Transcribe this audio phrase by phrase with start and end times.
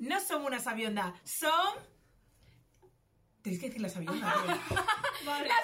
[0.00, 1.74] no som una sabionda, som...
[3.42, 4.26] Tienes que decir la sabionda.
[5.26, 5.48] Vale.
[5.48, 5.54] ¡La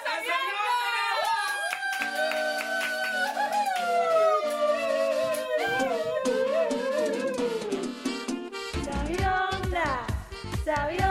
[8.83, 10.05] Sabionda,
[10.65, 11.06] sabionda,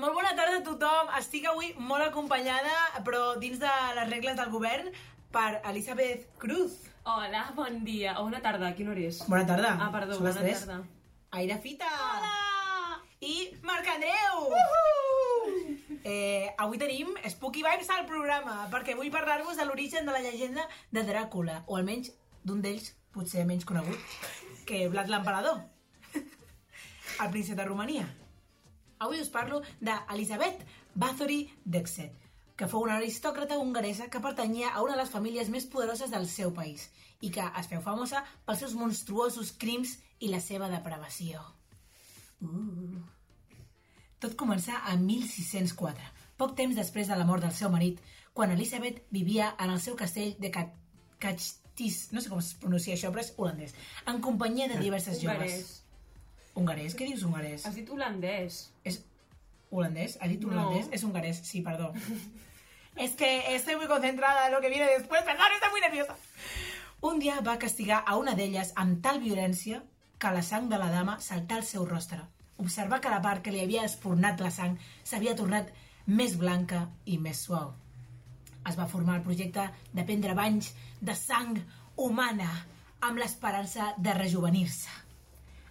[0.00, 1.10] molt bona tarda a tothom.
[1.18, 2.74] Estic avui molt acompanyada,
[3.06, 4.90] però dins de les regles del govern,
[5.34, 6.76] per Elisabeth Cruz.
[7.04, 8.14] Hola, bon dia.
[8.20, 9.18] O bona tarda, quina hora és?
[9.28, 9.74] Bona tarda.
[9.80, 10.64] Ah, perdó, Són bona tres.
[10.64, 10.82] tarda.
[11.40, 11.90] Aire Fita.
[11.90, 13.00] Hola!
[13.20, 14.52] I Marc Andreu.
[16.04, 20.66] Eh, avui tenim Spooky Vibes al programa, perquè vull parlar-vos de l'origen de la llegenda
[20.92, 22.12] de Dràcula, o almenys
[22.44, 23.96] d'un d'ells, potser menys conegut,
[24.68, 25.62] que Vlad l'Emperador,
[26.14, 28.04] el príncep de Romania.
[29.04, 30.62] Avui us parlo d'Elisabet
[30.94, 32.12] Bathory Dexet,
[32.56, 36.24] que fou una aristòcrata hongaresa que pertanyia a una de les famílies més poderoses del
[36.30, 36.86] seu país
[37.20, 41.42] i que es feu famosa pels seus monstruosos crims i la seva depravació.
[42.40, 43.02] Uh.
[44.24, 46.08] Tot començà a 1604,
[46.40, 48.00] poc temps després de la mort del seu marit,
[48.32, 50.72] quan Elisabet vivia en el seu castell de Cat
[51.20, 53.76] Cachtis, no sé com es pronuncia això, però és holandès,
[54.08, 55.83] en companyia de diverses joves.
[56.54, 56.94] Hongarès.
[56.94, 56.94] Hongarès?
[56.94, 57.66] Què dius hongarès?
[57.66, 58.70] Has dit holandès.
[58.84, 59.02] ¿Es
[59.70, 60.18] holandés?
[60.20, 60.68] ¿Ha dicho No.
[60.68, 60.88] holandés?
[60.92, 61.92] Es hongarés, sí, perdón.
[62.96, 66.16] es que estoy muy concentrada en lo que viene después, perdón, estoy muy nerviosa.
[67.00, 69.82] Un dia va castigar a una d'elles amb tal violència
[70.18, 72.20] que la sang de la dama saltà al seu rostre.
[72.56, 75.68] Observar que la part que li havia espurnat la sang s'havia tornat
[76.06, 77.74] més blanca i més suau.
[78.64, 81.58] Es va formar el projecte de prendre banys de sang
[81.96, 82.48] humana
[83.00, 84.88] amb l'esperança de rejuvenir-se.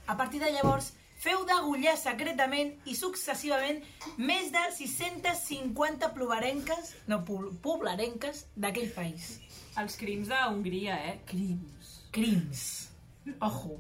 [0.08, 0.92] A partir de llavors,
[1.23, 3.80] feu degullar secretament i successivament
[4.18, 9.38] més de 650 plovarenques, no, poblarenques d'aquell país.
[9.80, 11.16] Els crims d'Hongria, eh?
[11.25, 11.94] Crims.
[12.13, 12.66] Crims.
[13.42, 13.80] Ojo.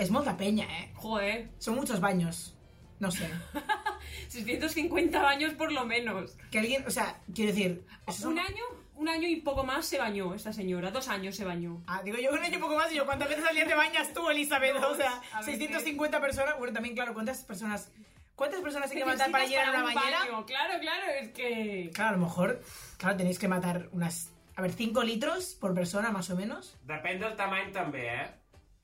[0.00, 0.88] És molta penya, eh?
[0.96, 1.50] Joder.
[1.58, 2.54] Son muchos baños.
[2.98, 3.28] No sé.
[4.28, 6.36] 650 baños por lo menos.
[6.50, 7.84] Que alguien, o sea, quiero decir...
[8.08, 8.64] son- Un año,
[9.04, 10.90] un año y poco más se bañó esta señora.
[10.90, 11.82] Dos años se bañó.
[11.86, 14.12] Ah, digo yo un año poco más y yo, ¿cuántas veces al día te bañas
[14.14, 14.76] tú, Elizabeth?
[14.82, 16.58] O sea, a ver, 650 personas.
[16.58, 17.90] Bueno, también, claro, ¿cuántas personas...
[18.34, 20.18] ¿Cuántas personas hay que matar para llenar para una un bañera?
[20.20, 20.46] baño.
[20.46, 21.90] Claro, claro, es que...
[21.94, 22.62] Claro, a lo mejor,
[22.96, 26.74] claro, tenéis que matar unas, a ver, 5 litros por persona, más o menos.
[26.88, 28.26] Depèn del tamany també, eh?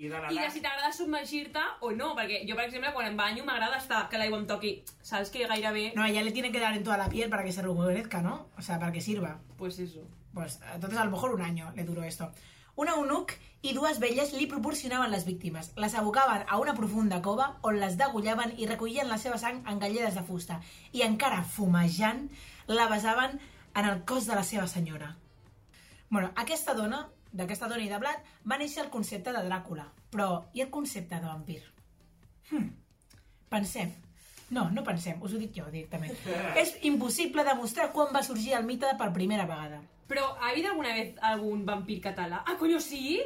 [0.00, 3.18] I de I de si t'agrada submergir-te o no, perquè jo, per exemple, quan em
[3.18, 4.70] banyo m'agrada estar que l'aigua em toqui,
[5.04, 5.90] saps que gairebé...
[5.94, 8.22] No, a ella le tiene que dar en toda la piel para que se rejuvenezca,
[8.22, 8.46] ¿no?
[8.56, 9.38] O sea, para que sirva.
[9.58, 10.00] Pues eso.
[10.32, 12.32] Pues entonces a lo mejor un año le duró esto.
[12.76, 15.74] Un eunuc i dues velles li proporcionaven les víctimes.
[15.76, 19.82] Les abocaven a una profunda cova on les degullaven i recollien la seva sang en
[19.82, 20.62] galledes de fusta.
[20.96, 22.30] I encara fumejant,
[22.72, 23.36] la besaven
[23.74, 25.16] en el cos de la seva senyora.
[26.08, 29.86] Bueno, aquesta dona, d'aquesta dona i de blat, va néixer el concepte de Dràcula.
[30.10, 31.62] Però, i el concepte de vampir?
[32.50, 32.70] Hmm.
[33.50, 33.92] Pensem.
[34.50, 36.16] No, no pensem, us ho dic jo directament.
[36.62, 39.80] És impossible demostrar quan va sorgir el mite per primera vegada.
[40.10, 42.42] Pero, ¿ha habido alguna vez algún vampir catalán?
[42.46, 43.20] ¡Ah, coño, sí!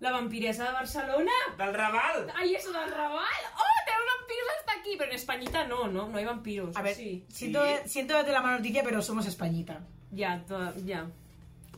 [0.00, 1.32] La vampiresa de Barcelona.
[1.56, 2.30] Del Raval!
[2.36, 3.40] ¡Ay, eso del Raval!
[3.56, 4.90] ¡Oh, tenemos vampiros hasta aquí!
[4.98, 6.06] Pero en Españita no, ¿no?
[6.08, 6.76] No hay vampiros.
[6.76, 7.24] A ver, sí.
[7.28, 9.80] siento, siento darte la mala noticia, pero somos Españita.
[10.12, 11.06] Ya, toda- ya.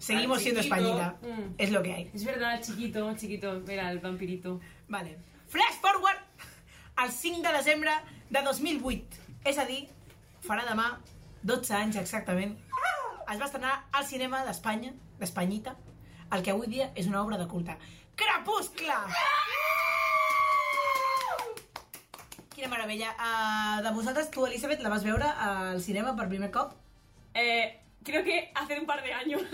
[0.00, 0.60] Seguimos siendo.
[0.60, 1.16] Españita.
[1.20, 1.54] Mm.
[1.58, 2.10] Es lo que hay.
[2.14, 3.60] Es verdad, chiquito, chiquito.
[3.66, 4.60] Mira, el vampirito.
[4.88, 5.18] Vale.
[5.48, 6.16] Flash forward
[6.96, 7.90] al 5 de desembre
[8.30, 9.04] de 2008.
[9.44, 9.88] És a dir,
[10.44, 10.88] farà demà
[11.42, 12.56] 12 anys exactament.
[13.30, 14.90] Es va estrenar al cinema d'Espanya,
[15.20, 15.76] d'Espanyita,
[16.34, 17.76] el que avui dia és una obra de culte.
[18.16, 18.96] Crepuscle!
[22.54, 23.12] Quina meravella.
[23.16, 26.74] Uh, de vosaltres, tu, Elisabet, la vas veure al cinema per primer cop?
[27.32, 29.42] Eh, creo que hace un par de años.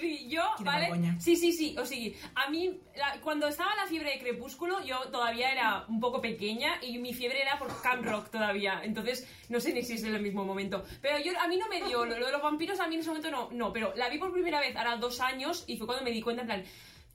[0.00, 0.86] Sí, yo, ¿vale?
[1.20, 1.76] Sí, sí, sí.
[1.78, 1.98] O sea,
[2.34, 6.78] a mí, la- cuando estaba la fiebre de Crepúsculo, yo todavía era un poco pequeña
[6.82, 8.80] y mi fiebre era por Camp Rock todavía.
[8.82, 10.84] Entonces, no sé ni si es en el mismo momento.
[11.02, 13.00] Pero yo, a mí no me dio, lo, lo de los vampiros a mí en
[13.02, 13.72] ese momento no, no.
[13.72, 16.42] Pero la vi por primera vez, ahora dos años, y fue cuando me di cuenta,
[16.42, 16.64] en plan,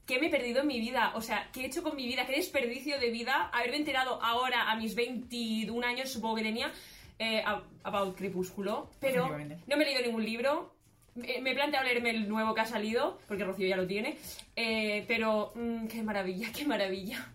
[0.05, 1.11] ¿qué me he perdido en mi vida?
[1.15, 2.25] O sea, ¿qué he hecho con mi vida?
[2.27, 3.49] ¿Qué desperdicio de vida?
[3.51, 6.71] Haberme enterado ahora, a mis 21 años, supongo que tenía,
[7.19, 7.43] eh,
[7.83, 8.89] about Crepúsculo.
[8.99, 10.75] Pero no me he leído ningún libro.
[11.15, 14.17] Me he planteado leerme el nuevo que ha salido, porque Rocío ya lo tiene.
[14.55, 17.31] eh, pero, mm, qué maravilla, qué maravilla.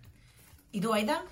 [0.73, 1.25] I tu, Aida?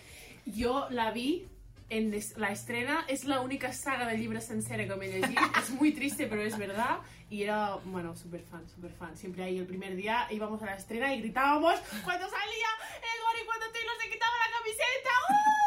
[0.47, 1.47] Jo la vi
[1.91, 5.29] en la estrena, es la única saga de libros sincera que me he leído.
[5.59, 6.99] es muy triste, pero es verdad.
[7.31, 9.15] Y era, bueno, súper fan, súper fan.
[9.17, 13.47] Siempre ahí el primer día íbamos a la estrena y gritábamos cuando salía Edward y
[13.47, 15.58] cuando Taylor se quitaba la camiseta.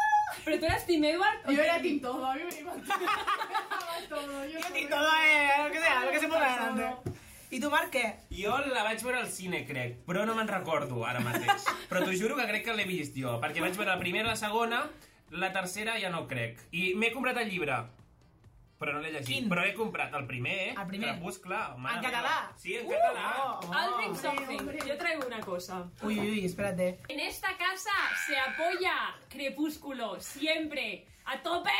[0.44, 2.72] Tú eras Team Edward o Yo era Team Todo, a mí me iba
[4.08, 4.46] todo.
[4.52, 7.12] Yo Y todo, eh, lo que sea, lo que se ponga delante.
[7.52, 8.06] I tu, Marc, què?
[8.32, 11.66] Jo la vaig veure al cine, crec, però no me'n recordo ara mateix.
[11.90, 14.38] Però t'ho juro que crec que l'he vist jo, perquè vaig veure la primera, la
[14.40, 14.78] segona,
[15.36, 16.62] la tercera ja no crec.
[16.72, 17.76] I m'he comprat el llibre,
[18.82, 19.28] però no l'he llegit.
[19.30, 19.48] Quin?
[19.52, 21.12] Però he comprat el primer, El primer?
[21.14, 21.60] Crepuscle.
[21.78, 22.34] mare En català?
[22.40, 22.58] meva.
[22.58, 23.28] Sí, en català.
[23.38, 24.58] Oh, I'll bring something.
[24.58, 24.78] hombre.
[24.86, 25.84] Yo traigo una cosa.
[26.02, 26.98] Uy, uy, uy, espérate.
[27.08, 27.94] En esta casa
[28.26, 31.06] se apoya Crepúsculo, siempre.
[31.24, 31.70] ¡A tope!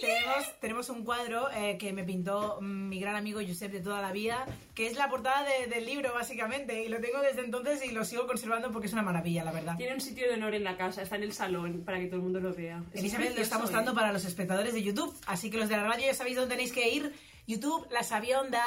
[0.00, 4.12] Tenemos, tenemos un cuadro eh, que me pintó mi gran amigo Josep de toda la
[4.12, 6.82] vida, que es la portada de- del libro, básicamente.
[6.84, 9.76] Y lo tengo desde entonces y lo sigo conservando porque es una maravilla, la verdad.
[9.76, 12.16] Tiene un sitio de honor en la casa, está en el salón para que todo
[12.16, 12.82] el mundo lo vea.
[12.92, 13.94] Es Elizabeth lo está mostrando ¿eh?
[13.94, 16.72] para los espectadores de YouTube, así que los de la radio ya sabéis dónde tenéis
[16.72, 17.14] que ir.
[17.46, 18.64] YouTube, La Sabionda.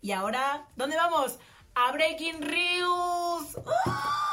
[0.00, 1.38] Y ahora, ¿dónde vamos?
[1.74, 3.58] A Breaking Reels.
[3.86, 4.30] ¡Ah!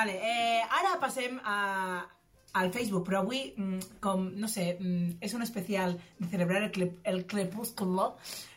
[0.00, 2.00] Vale, eh, ara passem a,
[2.56, 6.70] al Facebook, però avui, mm, com, no sé, mm, és un especial de celebrar el,
[6.72, 8.16] cle, el crepúsculo,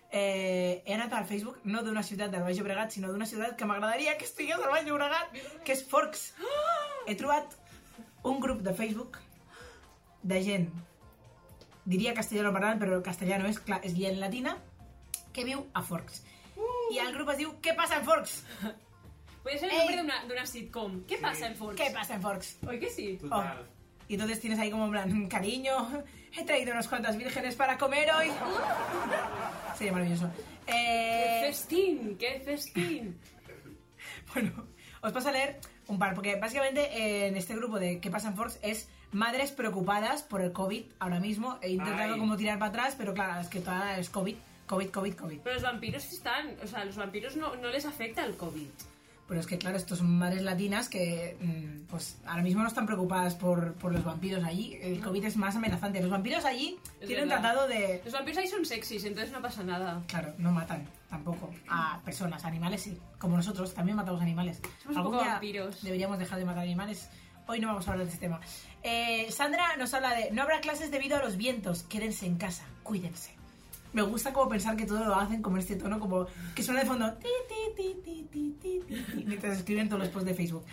[0.09, 3.67] eh, he anat al Facebook, no d'una ciutat del Baix Llobregat, sinó d'una ciutat que
[3.67, 5.35] m'agradaria que estigués al Baix Llobregat,
[5.65, 6.29] que és Forks.
[7.07, 7.57] He trobat
[8.23, 9.19] un grup de Facebook
[10.23, 10.69] de gent,
[11.83, 14.55] diria castellano parlant, però el castellà no és, clar, és gent latina,
[15.33, 16.23] que viu a Forks.
[16.95, 18.39] I el grup es diu Què passa en Forks?
[19.43, 21.03] Puede ser el nombre de una, de una sitcom.
[21.05, 21.81] ¿Qué pasa en Forks?
[21.81, 22.57] ¿Qué pasa en Forks?
[22.67, 23.17] ¿Hoy que sí?
[23.21, 23.57] Total.
[23.61, 23.73] Oh.
[24.07, 26.03] Y entonces tienes ahí como en plan, cariño,
[26.37, 28.27] he traído unas cuantas vírgenes para comer hoy.
[29.77, 30.29] Sería maravilloso.
[30.65, 32.17] ¡Qué Eh, festín!
[32.17, 33.17] ¡Qué festín!
[34.33, 34.65] bueno,
[35.01, 38.29] os paso a leer un par, porque básicamente eh, en este grupo de ¿Qué pasa
[38.29, 38.59] en Forks?
[38.61, 41.57] es madres preocupadas por el COVID ahora mismo.
[41.61, 42.19] He intentado Ay.
[42.19, 44.35] como tirar para atrás, pero claro, es que toda es COVID,
[44.67, 45.39] COVID, COVID, COVID.
[45.39, 46.55] Pero los vampiros están...
[46.63, 48.67] O sea, los vampiros no, no les afecta el COVID.
[49.27, 52.85] Pero es que, claro, estos son madres latinas que, mm, pues, ahora mismo no están
[52.85, 54.77] preocupadas por, por los vampiros allí.
[54.81, 56.01] El COVID es más amenazante.
[56.01, 57.41] Los vampiros allí Es tienen verdad.
[57.41, 58.01] tratado de...
[58.03, 60.03] Los vampiros ahí son sexys, entonces no pasa nada.
[60.07, 62.99] Claro, no matan tampoco a personas, animales sí.
[63.17, 64.59] Como nosotros, también matamos animales.
[64.81, 65.81] Somos un poco vampiros.
[65.83, 67.09] Deberíamos dejar de matar animales.
[67.47, 68.39] Hoy no vamos a hablar de este tema.
[68.83, 71.83] Eh, Sandra nos habla de no habrá clases debido a los vientos.
[71.83, 73.31] Quédense en casa, cuídense
[73.93, 76.87] me gusta como pensar que todo lo hacen como este tono, como que suena de
[76.87, 77.27] fondo ti,
[77.75, 78.81] ti,
[79.25, 80.65] mientras escriben todos los posts de Facebook.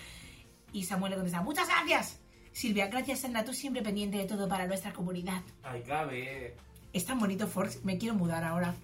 [0.73, 2.19] Y Samuel le contesta, muchas gracias.
[2.53, 5.43] Silvia, gracias Sandra, tú siempre pendiente de todo para nuestra comunidad.
[5.63, 6.57] Ay, cabe.
[6.93, 8.75] Es tan bonito Forks, me quiero mudar ahora.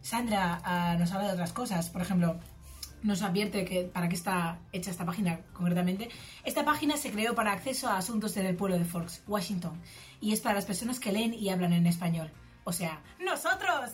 [0.00, 2.38] Sandra ah, nos habla de otras cosas, por ejemplo,
[3.02, 6.08] nos advierte que para qué está hecha esta página concretamente.
[6.44, 9.80] Esta página se creó para acceso a asuntos en el pueblo de Forks, Washington,
[10.20, 12.30] y es para las personas que leen y hablan en español.
[12.66, 13.92] O sea, nosotros.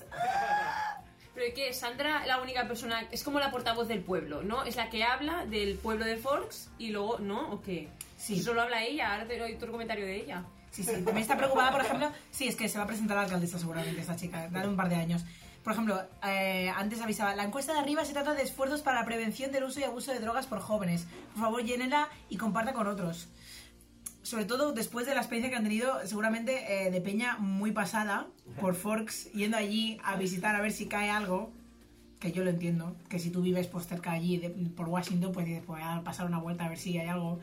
[1.35, 4.65] Pero que Sandra, la única persona, es como la portavoz del pueblo, ¿no?
[4.65, 7.53] Es la que habla del pueblo de Forks y luego, ¿no?
[7.53, 7.91] ¿O qué?
[8.17, 8.43] Sí.
[8.43, 10.45] Solo habla ella, ahora te doy tu comentario de ella.
[10.71, 13.21] Sí, sí, también está preocupada, por ejemplo, sí, es que se va a presentar a
[13.21, 15.23] la alcaldesa seguramente esta chica, dale un par de años.
[15.63, 19.05] Por ejemplo, eh, antes avisaba, la encuesta de arriba se trata de esfuerzos para la
[19.05, 21.07] prevención del uso y abuso de drogas por jóvenes.
[21.35, 23.29] Por favor, llénela y comparta con otros.
[24.23, 28.29] Sobre todo después de la experiencia que han tenido, seguramente eh, de peña muy pasada
[28.61, 31.51] por Forks, yendo allí a visitar a ver si cae algo,
[32.21, 35.47] que yo lo entiendo, que si tú vives pues, cerca allí, de- por Washington, pues
[35.47, 37.41] dices, pues a pasar una vuelta a ver si hay algo,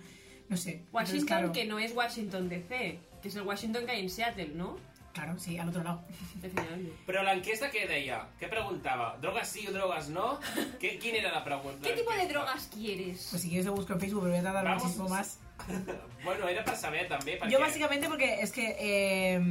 [0.48, 0.72] no sé.
[0.72, 4.10] Entonces, Washington, claro, que no es Washington DC, que es el Washington que hay en
[4.10, 4.78] Seattle, ¿no?
[5.12, 6.02] Claro, sí, al otro lado.
[6.36, 6.94] Definitivamente.
[7.06, 8.22] Però l'enquesta què deia?
[8.40, 9.18] Què preguntava?
[9.20, 10.38] Drogues sí o drogues no?
[10.80, 11.82] Què, quin era la pregunta?
[11.84, 13.28] ¿Qué tipo de drogas quieres?
[13.32, 15.40] Pues si quieres lo busco en Facebook, pero voy a tardar muchísimo más.
[16.24, 17.52] Bueno, era per saber també, perquè...
[17.52, 18.76] Yo básicamente porque es que...
[18.78, 19.42] eh,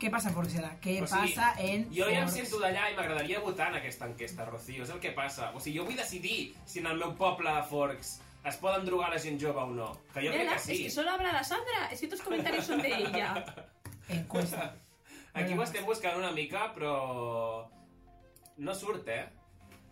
[0.00, 0.76] ¿Qué pasa en Forksera?
[0.80, 4.06] ¿Qué O sigui, pasa en Jo ja em sento d'allà i m'agradaria votar en aquesta
[4.08, 4.86] enquesta, Rocío.
[4.86, 5.50] És el que passa.
[5.52, 8.14] O sigui, jo vull decidir si en el meu poble de Forks
[8.48, 9.90] es poden drogar la gent jove o no.
[10.14, 10.72] Que jo crec Mírala, que sí.
[10.72, 13.44] Es que solo habla la Sandra, es que tus comentarios son de ella.
[14.08, 14.72] Encuesta.
[15.34, 17.68] Aquí ho estem buscant una mica, però...
[18.56, 19.28] No surt, eh?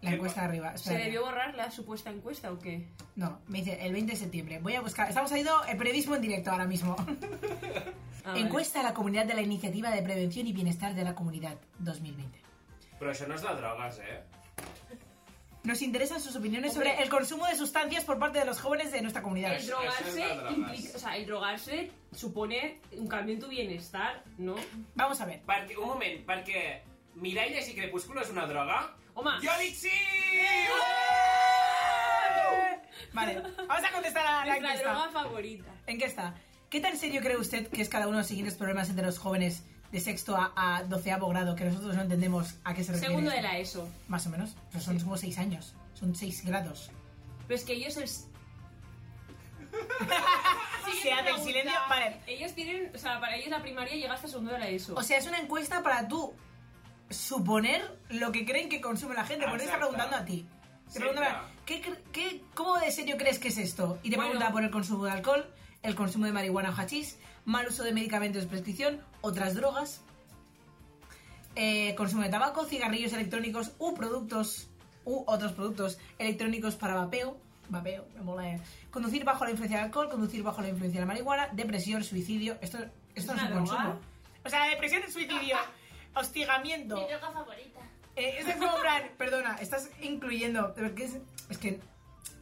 [0.01, 0.71] La encuesta de arriba.
[0.71, 1.05] ¿Se espérate.
[1.07, 2.89] debió borrar la supuesta encuesta o qué?
[3.17, 4.59] No, me dice el 20 de septiembre.
[4.61, 5.09] Voy a buscar...
[5.09, 6.97] Estamos haciendo el periodismo en directo ahora mismo.
[8.25, 8.41] Ah, vale.
[8.41, 12.39] Encuesta a la comunidad de la Iniciativa de Prevención y Bienestar de la Comunidad 2020.
[13.01, 14.19] Però això no és de drogues, eh?
[15.65, 16.91] Nos interesan sus opiniones Hombre.
[16.91, 19.55] sobre el consumo de sustancias por parte de los jóvenes de nuestra comunidad.
[19.57, 20.57] El drogarse, Eso es drogas.
[20.59, 24.57] implica- o sea, el drogarse supone un cambio en tu bienestar, ¿no?
[24.95, 25.41] Vamos a ver.
[25.47, 26.83] Perquè, un moment, perquè
[27.21, 28.95] Mirai i Crepúsculo és una droga?
[29.15, 29.31] Home.
[29.43, 29.91] Jo dic sí!
[33.13, 34.93] Vale, vamos a contestar a la Nuestra encuesta.
[34.93, 35.71] droga favorita.
[35.87, 36.35] ¿En qué está?
[36.71, 39.19] ¿Qué tan serio cree usted que es cada uno de los siguientes problemas entre los
[39.19, 43.15] jóvenes de sexto a, a doceavo grado que nosotros no entendemos a qué se refiere?
[43.15, 43.89] Segundo de la ESO.
[44.07, 44.55] Más o menos.
[44.71, 45.75] Pero son como seis años.
[45.95, 46.91] Son seis grados.
[47.49, 48.09] Pero es que ellos el...
[51.03, 51.73] Se hace el silencio.
[51.89, 52.21] Vale.
[52.27, 54.95] Ellos tienen, o sea, para ellos la primaria llega hasta segundo de la ESO.
[54.95, 56.35] O sea, es una encuesta para tú
[57.11, 59.47] suponer lo que creen que consume la gente.
[59.47, 60.47] Por eso está preguntando a ti.
[60.87, 61.45] Te Sí, pregunta, claro.
[61.67, 63.99] ¿qué, cre- qué, ¿cómo de serio crees que es esto?
[64.03, 64.31] Y te Bueno.
[64.33, 65.47] pregunta por el consumo de alcohol,
[65.83, 70.01] el consumo de marihuana o hachís, mal uso de medicamentos de prescripción, otras drogas,
[71.57, 74.69] eh, consumo de tabaco, cigarrillos electrónicos u productos
[75.05, 77.37] u otros productos electrónicos para vapeo.
[77.71, 78.49] Vapeo, me mola.
[78.49, 78.61] eh.
[78.91, 82.57] Conducir bajo la influencia del alcohol, conducir bajo la influencia de la marihuana, depresión, suicidio.
[82.61, 82.79] Esto,
[83.15, 83.99] esto no es un consumo.
[84.45, 85.57] O sea, depresión, suicidio,
[86.15, 86.97] hostigamiento.
[86.97, 87.81] Mi droga favorita.
[88.17, 90.75] Eh, es de como plan, perdona, estás incluyendo.
[90.75, 91.81] que es, es que,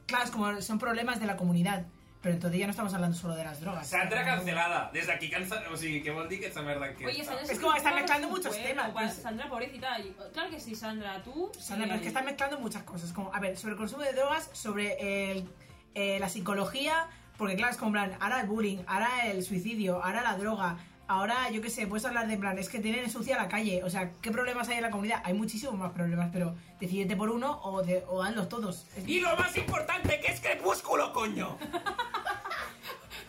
[0.07, 1.87] claro, es como son problemas de la comunidad.
[2.27, 3.87] Pero entonces ya no estamos hablando solo de las drogas.
[3.87, 4.91] Sandra cancelada.
[4.93, 5.61] Des d'aquí cansa...
[5.71, 8.33] O sigui, què vol dir aquesta merda que Oye, Sandra, Es como están mezclando sí,
[8.33, 9.15] muchos bueno, temas, pues.
[9.15, 9.97] Sandra, pobrecita.
[10.33, 11.53] Claro que sí, Sandra, tú.
[11.55, 13.13] Sandra, eh, pero es que están mezclando muchas cosas.
[13.13, 15.49] Como, a ver, sobre el consumo de drogas, sobre el,
[15.95, 17.07] eh, la psicología,
[17.39, 20.79] porque claro, es como plan, ahora el bullying, ahora el suicidio, ahora la droga,
[21.09, 23.83] ahora yo qué sé, puedes hablar de plan, es que tienen sucia la calle.
[23.85, 25.23] O sea, ¿qué problemas hay en la comunidad?
[25.25, 28.87] Hay muchísimos más problemas, pero decídete por uno o, de, o hazlos todos.
[29.07, 31.57] Y lo más importante, que es Crepúsculo, coño.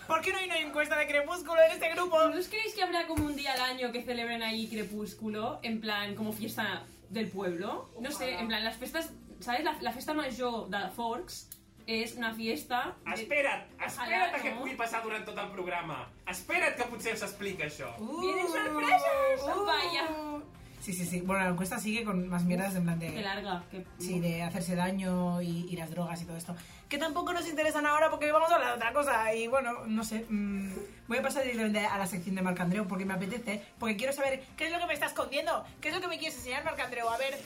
[0.08, 2.18] ¿Por qué no hay una encuesta de crepúsculo en este grupo?
[2.30, 5.60] ¿No os creéis que habrá como un día al año que celebren ahí Crepúsculo?
[5.64, 7.90] En plan, como fiesta del pueblo.
[8.00, 9.12] No sé, en plan, las fiestas.
[9.42, 9.64] ¿Sabes?
[9.66, 11.50] La, la festa major de Forks
[11.88, 12.82] és una fiesta...
[13.14, 14.60] Espera't, espera't a que no?
[14.60, 16.02] pugui passar durant tot el programa.
[16.28, 17.94] Espera't que potser s'explica això.
[18.04, 19.48] ¡Vienen sorpresas!
[19.48, 19.64] Uh.
[19.66, 20.06] Vaya.
[20.82, 21.22] Sí, sí, sí.
[21.22, 23.22] Bueno, la encuesta sigue con más mierdas en plan Qué de...
[23.22, 23.64] larga.
[23.72, 23.84] Que...
[24.00, 26.56] Sí, de hacerse daño y, y las drogas y todo esto.
[26.88, 29.34] Que tampoco nos interesan ahora porque vamos a hablar de otra cosa.
[29.34, 30.26] Y bueno, no sé.
[30.30, 30.74] mm,
[31.08, 33.62] voy a pasar directamente a la sección de Marcandreu porque me apetece.
[33.80, 35.66] Porque quiero saber qué es lo que me está escondiendo.
[35.82, 37.10] ¿Qué es lo que me quieres enseñar, Marcandreu?
[37.10, 37.38] A ver.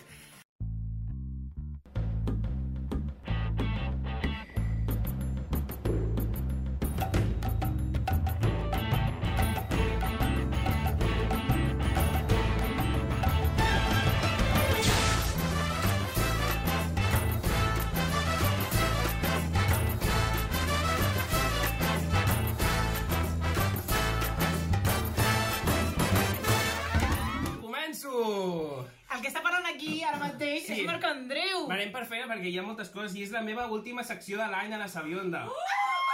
[29.81, 30.73] Aquí ara mateix Sí.
[30.81, 31.65] és Marcandreu.
[31.71, 34.47] Anem per feina perquè hi ha moltes coses i és la meva última secció de
[34.47, 35.45] l'any a la Sabionda.
[35.47, 35.51] Uh!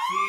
[0.07, 0.23] Sí.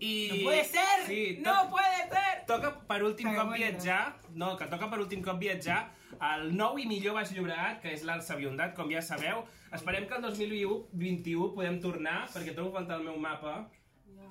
[0.00, 0.28] I...
[0.30, 1.06] No puede ser!
[1.06, 2.44] Sí, ¡No to- puede ser!
[2.46, 6.86] Toca per últim cop viatjar, no, que toca per últim cop viatjar al nou i
[6.86, 9.44] millor Baix Llobregat, que és l'Alt Sabiondat, com ja sabeu.
[9.72, 13.68] Esperem que el 2021 podem tornar, perquè trobo a faltar el meu mapa,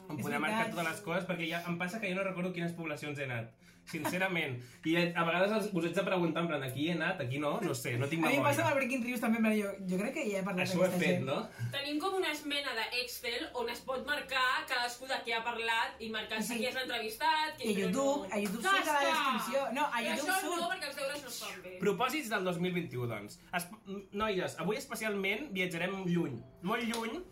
[0.09, 2.73] on podem marcar totes les coses, perquè ja, em passa que jo no recordo quines
[2.73, 3.51] poblacions he anat.
[3.91, 4.57] Sincerament.
[4.85, 7.59] I a vegades els- us haig de preguntar, en plan, aquí he anat, aquí no,
[7.61, 8.71] no sé, no tinc A mi em passa amb memòria.
[8.71, 10.89] el Breaking News també, però jo, jo crec que ja he parlat Això ho he
[10.89, 11.25] fet, gent.
[11.25, 11.37] no?
[11.71, 16.09] Tenim com una esmena d'Excel on es pot marcar cadascú de qui ha parlat i
[16.09, 16.57] marcar Sí.
[16.57, 19.73] qui has entrevistat, I a qui YouTube, a YouTube surt a la descripció.
[19.73, 20.71] No, a YouTube això no, surt.
[20.71, 21.77] perquè els deures no es fan bé.
[21.79, 23.39] Propòsits del 2021, doncs.
[23.53, 23.67] Es...
[24.11, 26.41] Noies, avui especialment viatjarem lluny.
[26.61, 27.23] Molt lluny.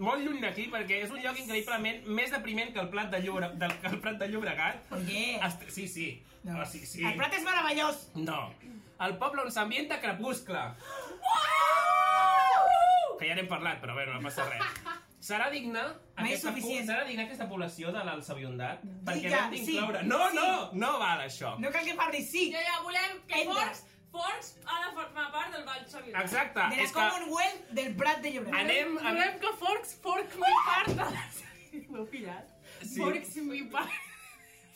[0.00, 3.50] Molt lluny d'aquí, perquè és un lloc increïblement més depriment que el Plat de, Llobre...
[3.60, 3.74] del...
[3.82, 4.80] que el Prat de Llobregat.
[4.88, 5.24] Per què?
[5.44, 5.66] Est...
[5.74, 6.06] Sí, sí.
[6.42, 6.56] No.
[6.58, 7.04] Oh, sí, sí.
[7.06, 8.00] El plat és meravellós.
[8.18, 8.40] No.
[9.02, 10.64] El poble on s'ambienta Crepuscle.
[13.20, 14.64] Que ja n'hem parlat, però bé, no passa res.
[15.22, 15.84] Serà digna
[16.16, 16.88] Mai aquesta, suficient.
[16.88, 18.80] serà digna aquesta població de l'Alsabiondat?
[19.06, 20.00] Perquè Diga, sí, d'incloure...
[20.10, 20.38] No, sí.
[20.40, 20.46] no,
[20.82, 21.52] no val això.
[21.62, 22.48] No cal que parlis, sí.
[22.50, 23.68] Ja, ja, volem que Entra.
[24.12, 26.22] Forks ha de formar part del Vall Sabina.
[26.22, 26.60] Exacte.
[26.60, 28.60] De la és que Commonwealth del Prat de Llobregat.
[28.60, 28.94] anem...
[29.00, 31.26] Volem que Forks formi part de la.
[31.88, 32.50] M'heu pillat?
[32.82, 32.98] Sí.
[33.00, 34.11] Forks mi part.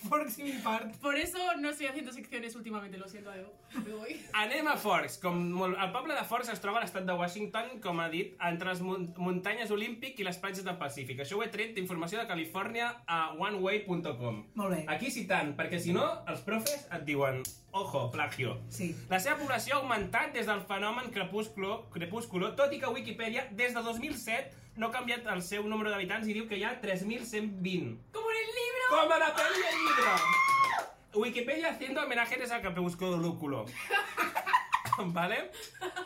[0.09, 0.95] Forks i mi part.
[1.03, 3.53] Por eso no estoy haciendo secciones últimamente, lo siento, adeu.
[3.75, 4.21] Me voy.
[4.33, 5.19] Anem a Forks.
[5.23, 5.77] Com molt...
[5.83, 8.83] El poble de Forks es troba a l'estat de Washington, com ha dit, entre les
[8.85, 11.21] mun muntanyes Olímpic i les platges del Pacífic.
[11.25, 14.43] Això ho he tret d'informació de Califòrnia a oneway.com.
[14.55, 14.83] Molt bé.
[14.93, 17.43] Aquí citant, perquè si no, els profes et diuen
[17.77, 18.57] ojo, plagio.
[18.73, 18.95] Sí.
[19.11, 23.77] La seva població ha augmentat des del fenomen crepúsculo, crepúsculo tot i que Wikipedia, des
[23.77, 27.97] de 2007, no ha canviat el seu número d'habitants i diu que hi ha 3.120.
[28.13, 28.26] Com!
[28.89, 30.13] ¡Como la peli del libro!
[31.15, 33.65] Wikipedia haciendo homenajes a Crepúsculo Lúculo.
[35.05, 35.51] vale?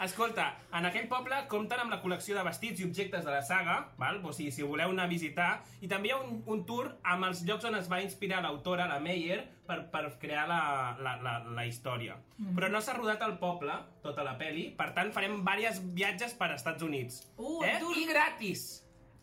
[0.01, 3.77] Escolta, en aquell poble compten amb la col·lecció de vestits i objectes de la saga,
[4.01, 4.21] val?
[4.25, 7.29] o sigui, si voleu anar a visitar, i també hi ha un, un tour amb
[7.29, 10.61] els llocs on es va inspirar l'autora, la Meyer, per, per crear la,
[10.99, 12.19] la, la, la història.
[12.39, 12.55] Mm.
[12.59, 16.55] Però no s'ha rodat al poble, tota la peli, per tant farem diversos viatges per
[16.57, 17.25] Estats Units.
[17.37, 17.79] Uh, eh?
[17.79, 18.71] I gratis!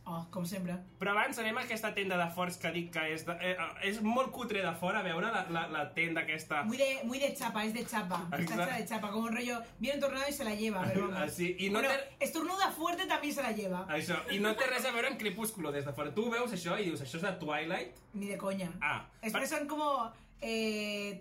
[0.07, 0.77] Oh, com sempre.
[1.01, 3.55] Però abans anem a aquesta tenda de forts que dic que és, de, eh,
[3.89, 6.61] és molt cutre de fora, a veure la, la, la tenda aquesta.
[6.63, 8.21] Muy de, muy de chapa, es de chapa.
[8.37, 9.59] Hecha de chapa, como un rollo.
[9.79, 11.27] Viene un tornado y se la lleva, pero vamos.
[11.27, 12.23] Así, i no Bueno, té...
[12.23, 13.85] estornuda fuerte también se la lleva.
[13.91, 16.15] Això, i no té res a veure amb Crepúsculo des de fora.
[16.15, 17.99] Tu veus això i dius, això és de Twilight?
[18.13, 18.71] Ni de coña.
[18.81, 20.11] Ah, Después son como.
[20.39, 21.19] Eh,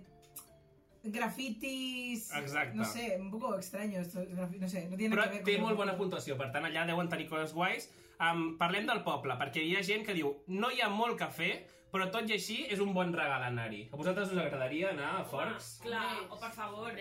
[1.02, 2.30] grafitis.
[2.34, 2.76] Exacte.
[2.76, 4.14] No sé, un poco extraños.
[4.14, 7.08] No sé, no tiene Però que ver té molt bona puntuació, per tant allà deuen
[7.08, 7.90] tenir coses guais.
[8.16, 11.28] Um, parlem del poble, perquè hi ha gent que diu no hi ha molt que
[11.38, 11.52] fer,
[11.92, 13.86] però tot i així és un bon regal anar-hi.
[13.92, 15.74] A vosaltres us agradaria anar a Forks?
[15.84, 16.96] Clar, o per favor.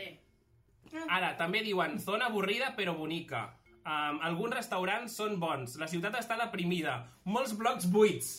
[1.08, 3.48] Ara, també diuen zona avorrida però bonica.
[3.86, 8.32] Um, alguns restaurants són bons, la ciutat està deprimida, molts blocs buits.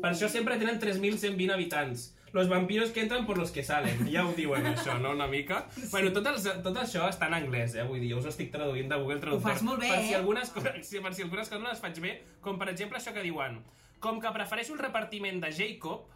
[0.00, 2.06] Per això sempre tenen 3.120 habitants.
[2.32, 4.10] Los vampiros que entran por los que salen.
[4.12, 5.12] Ja ho diuen, això, no?
[5.12, 5.66] Una mica.
[5.90, 7.86] Bueno, tot, els, tot això està en anglès, eh?
[7.86, 9.52] Vull dir, us ho estic traduint de Google Traductor.
[9.52, 10.20] fas molt bé, per si eh?
[10.20, 10.52] algunes
[10.82, 13.62] sí, per si algunes coses no les faig bé, com per exemple això que diuen
[14.00, 16.06] com que prefereixo el repartiment de Jacob,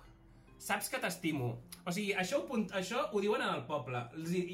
[0.60, 1.50] saps que t'estimo.
[1.88, 4.02] O sigui, això ho, punt, això ho diuen en el poble.
[4.04, 4.10] A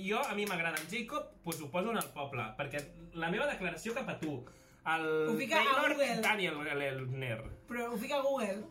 [0.07, 2.85] Jo, a mi m'agrada en Jacob, doncs ho poso en el poble, perquè
[3.19, 4.39] la meva declaració cap a tu,
[4.87, 6.21] el Ho fica a Taylor Google.
[6.23, 7.43] Daniel Lelner.
[7.67, 8.63] Pero lo fica Google.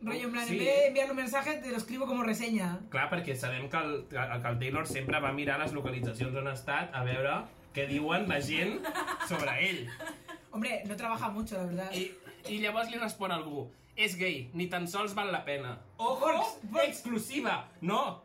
[0.00, 0.52] Rollo, en plan, Sí.
[0.52, 2.78] en vez de enviarle un mensaje, te lo escribo como reseña.
[2.90, 4.16] Clar, perquè sabem que el, que
[4.48, 7.32] el Taylor sempre va mirar les localitzacions on ha estat a veure
[7.74, 8.78] què diuen la gent
[9.28, 9.88] sobre ell.
[10.52, 11.92] Hombre, no trabaja mucho, la verdad.
[11.92, 12.12] I,
[12.48, 15.80] i llavors li respon algú, és gay, ni tan sols val la pena.
[15.96, 16.88] Ojo, Forks, Forks.
[16.88, 17.68] exclusiva!
[17.80, 18.22] No,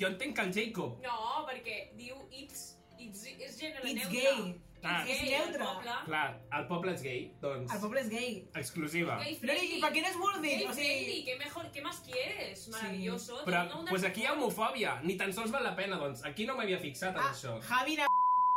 [0.00, 2.78] jo entenc que el Jacob No, perquè diu it's...
[2.98, 4.20] it's és gènere It's neutre.
[4.20, 4.60] gay.
[4.84, 5.02] Ah.
[5.06, 5.64] It's És gay, el neutre.
[5.64, 5.90] poble.
[6.04, 7.72] Clar, el poble és gay, doncs...
[7.72, 8.48] Al pobre es gay.
[8.54, 9.16] Exclusiva.
[9.18, 9.76] Gay friendly.
[9.76, 10.58] ¿y para qué no es worth it?
[10.58, 12.68] Gay O friendly, ¿qué, mejor, ¿qué más quieres?
[12.68, 13.44] Maravilloso.
[13.46, 15.00] Però, Dona una- pues aquí hi ha homofòbia.
[15.02, 16.24] Ni tan sols val la pena, doncs.
[16.24, 17.60] Aquí no m'havia fixat en Ah, això.
[17.62, 18.06] Javi Na...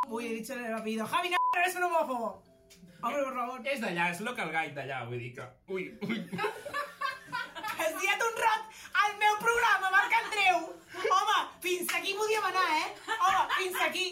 [0.10, 1.06] Uy, he dicho el apellido.
[1.08, 1.38] Javi Na...
[1.62, 2.44] eres un homófobo.
[3.02, 3.62] Hombre, por favor.
[3.68, 5.48] És d'allà, és local guide d'allà, vull dir que...
[5.70, 6.18] Ui, ui.
[7.78, 10.64] Has tirat un rot al meu programa, Marc Andreu.
[10.98, 12.88] Home, fins aquí podíem anar, eh?
[13.22, 14.08] Home, fins aquí.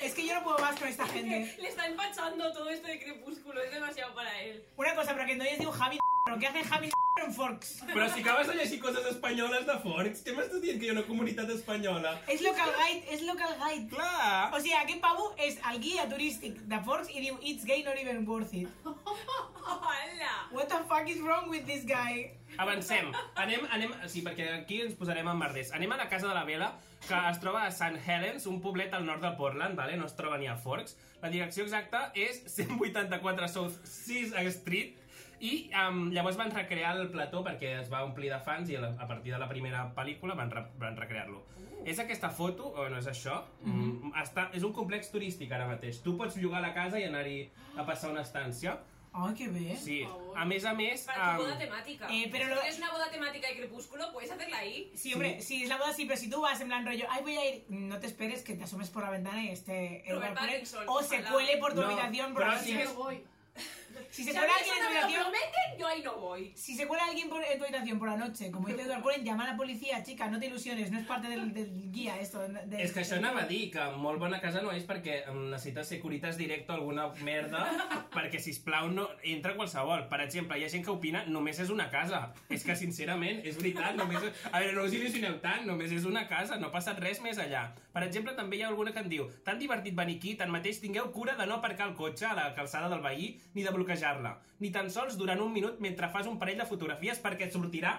[0.00, 1.54] Es que yo no puedo más con esta gente.
[1.58, 4.64] Le está empachando todo esto de crepúsculo, es demasiado para él.
[4.76, 5.98] Una cosa, pero que no es diu Javi
[6.38, 6.90] ¿Qué hace Javi
[7.24, 7.82] en Forks?
[7.86, 10.94] Però si acabes de llegir coses espanyoles de Forks, què m'estàs dient que hi ha
[10.94, 12.12] una comunitat espanyola?
[12.30, 13.88] És local guide, és local guide.
[13.90, 14.52] Clar!
[14.52, 17.98] O sigui, aquest pavo és el guia turístic de Forks i diu It's gay, not
[17.98, 18.68] even worth it.
[19.64, 20.34] ¡Hala!
[20.52, 22.36] What the fuck is wrong with this guy?
[22.60, 23.10] Avancem.
[23.34, 23.96] Anem, anem...
[24.06, 25.72] Sí, perquè aquí ens posarem en merders.
[25.74, 26.70] Anem a la casa de la Vela,
[27.06, 28.00] que es troba a St.
[28.06, 29.96] Helens, un poblet al nord de Portland, vale?
[29.96, 30.96] no es troba ni a Forks.
[31.22, 34.96] La direcció exacta és 184 South 6 Street,
[35.38, 38.82] i um, llavors van recrear el plató perquè es va omplir de fans i a,
[38.82, 41.44] la, a partir de la primera pel·lícula van, re, van recrear-lo.
[41.86, 43.38] És aquesta foto, o no és això?
[43.62, 46.00] Mm està, és un complex turístic ara mateix.
[46.02, 47.42] Tu pots llogar la casa i anar-hi
[47.78, 48.74] a passar una estància.
[49.12, 49.76] Ay, qué bé.
[49.76, 50.06] Sí.
[50.36, 51.02] A més a més...
[51.04, 52.06] Para tu boda temática.
[52.10, 54.92] Eh, pero si lo- tienes una boda temática de crepúsculo, puedes hacerla ahí.
[54.94, 57.22] Sí, hombre, sí, es la boda, sí, pero si tú vas en plan rollo, ay,
[57.22, 60.34] voy a ir, no te esperes que te asomes por la ventana y esté Robert
[60.38, 61.30] Pattinson, o se ojalá.
[61.32, 62.86] cuele por tu No, habitación por pero la sí noche.
[62.86, 63.24] que- voy.
[64.10, 66.52] Si se Si cuela alguien en tu habitación, prometen, yo ahí no voy.
[66.56, 69.24] si se cuela alguien por- en tu habitación por la noche, como dice Edward Cullen,
[69.24, 72.40] llama a la policía, chica, no te ilusiones, no es parte del, del guía esto.
[72.48, 75.88] de- És que això anava a dir, que molt bona casa no és perquè necessites
[75.88, 77.66] Securitas Directo alguna merda,
[78.14, 80.08] perquè, si plau no entra qualsevol.
[80.08, 82.32] Per exemple, hi ha gent que opina només és una casa.
[82.48, 84.22] És que, sincerament, és veritat, només...
[84.22, 84.46] És...
[84.52, 87.38] A veure, no us il·lusioneu tant, només és una casa, no ha passat res més
[87.38, 87.72] allà.
[87.92, 91.10] Per exemple, també hi ha alguna que em diu tan divertit venir aquí, tanmateix tingueu
[91.12, 94.36] cura de no aparcar el cotxe a la calçada del veí ni de bloquejar-la.
[94.60, 97.98] Ni tan sols durant un minut mentre fas un parell de fotografies perquè et sortirà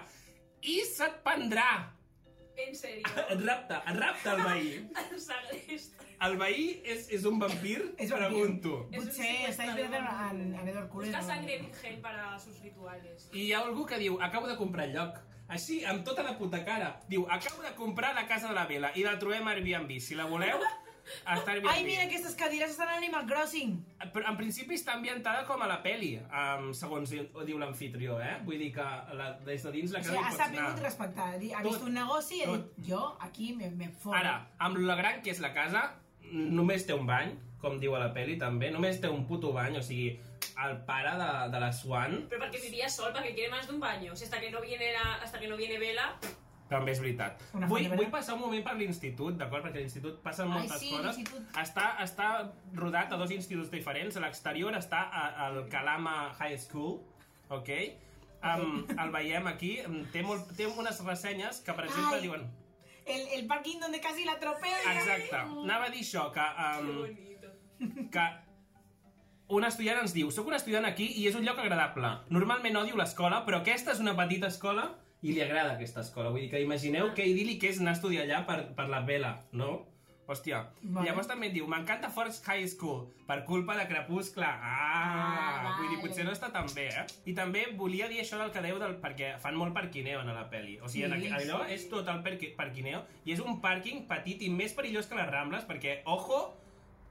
[0.60, 1.70] i se't prendrà.
[2.60, 3.08] En serio.
[3.32, 4.72] Et rapta, et rapta el veí.
[5.28, 6.04] Sagrista.
[6.26, 7.78] El veí és, és un vampir?
[8.02, 8.26] És vampir.
[8.26, 8.74] Pregunto.
[8.92, 11.14] Potser està inspirada en, en Edward Cullen.
[11.14, 13.30] Busca sangre virgen para sus rituales.
[13.32, 15.16] I hi ha algú que diu, acabo de comprar el lloc.
[15.50, 16.92] Així, amb tota la puta cara.
[17.08, 19.96] Diu, acabo de comprar la casa de la Vela i la trobem a Airbnb.
[20.04, 20.60] Si la voleu,
[21.24, 21.70] està Airbnb.
[21.72, 23.76] Ai, mira, aquestes cadires estan a Animal Crossing.
[24.14, 28.38] Però en principi està ambientada com a la peli, um, segons di- diu l'anfitrió, eh?
[28.44, 28.82] Vull dir que
[29.14, 30.82] la, des de dins la O casa sigui, hi ha pots sabut anar.
[30.82, 31.28] respectar.
[31.34, 31.70] Ha Tot.
[31.72, 34.16] vist un negoci i ha dit, jo aquí me, me foto.
[34.16, 35.94] Ara, amb la gran que és la casa,
[36.32, 39.76] només té un bany, com diu a la peli també, només té un puto bany,
[39.76, 40.18] o sigui,
[40.64, 43.74] el pare de, de la Swan Pero porque vivía sol, para que quiere más de
[43.74, 44.14] un baño.
[44.16, 46.16] Si hasta que no viene, la- hasta que no viene Vela,
[46.70, 47.40] També és veritat.
[47.58, 49.64] Una Vull, vull passar un moment per l'institut, d'acord?
[49.66, 51.16] Perquè a l'institut passen Ai, moltes sí, coses.
[51.18, 51.48] l'institut.
[51.58, 52.28] Està, està
[52.78, 54.16] rodat a dos instituts diferents.
[54.16, 55.00] A l'exterior està
[55.46, 57.00] al Kalama High School,
[57.50, 57.72] ok?
[58.40, 59.72] Um, el veiem aquí.
[60.14, 62.22] Té, molt, té unes ressenyes que, per exemple, Ai.
[62.28, 62.46] diuen...
[63.10, 64.94] El, el parking donde casi la atropella.
[64.94, 65.42] Exacte.
[65.64, 66.46] Anava a dir això, que...
[66.70, 68.28] Um, que
[69.50, 72.10] un estudiant ens diu, soc un estudiant aquí i és un lloc agradable.
[72.30, 76.30] Normalment odio l'escola, però aquesta és una petita escola i li agrada aquesta escola.
[76.30, 79.40] Vull dir que imagineu que idíl·lic és anar a estudiar allà per, per la vela,
[79.52, 79.86] no?
[80.30, 80.60] Hòstia.
[80.82, 81.08] Vale.
[81.08, 84.46] Llavors també diu, m'encanta Forest High School, per culpa de Crepuscle.
[84.46, 87.02] Ah, Ah, vull dir, potser no està tan bé, eh?
[87.26, 88.94] I també volia dir això del que deu del...
[89.02, 90.78] perquè fan molt parquineo en la peli.
[90.80, 91.26] O sigui, Sí, aqu...
[91.26, 91.32] sí.
[91.50, 95.18] allò és tot el parqui- parquineo i és un pàrquing petit i més perillós que
[95.18, 96.54] les Rambles perquè, ojo,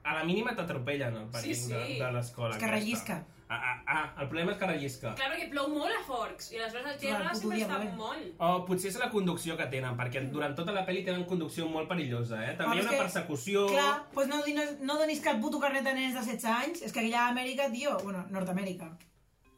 [0.02, 1.74] a la mínima t'atropellen el pàrquing Sí, sí.
[1.74, 2.54] de, de l'escola.
[2.56, 2.78] És que aquesta.
[2.78, 3.20] rellisca.
[3.20, 5.12] Ah, ah, ah, el problema és que rellisca.
[5.18, 8.28] Clar, perquè plou molt a Forks, i aleshores el Clar, terra puto sempre està molt.
[8.46, 11.90] O potser és la conducció que tenen, perquè durant tota la pel·li tenen conducció molt
[11.90, 12.56] perillosa, eh?
[12.60, 13.66] També hi ha una que, persecució...
[13.72, 16.84] Clar, doncs no, no, no donis cap puto carnet a nens de 16 anys.
[16.86, 17.96] És que allà a Amèrica, tio...
[18.04, 18.92] Bueno, Nord-Amèrica.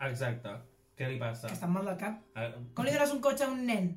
[0.08, 0.56] Exacte.
[0.98, 1.48] Què li passa?
[1.50, 2.18] Que estan mal del cap.
[2.36, 3.92] Ah, Com li dones un cotxe a un nen?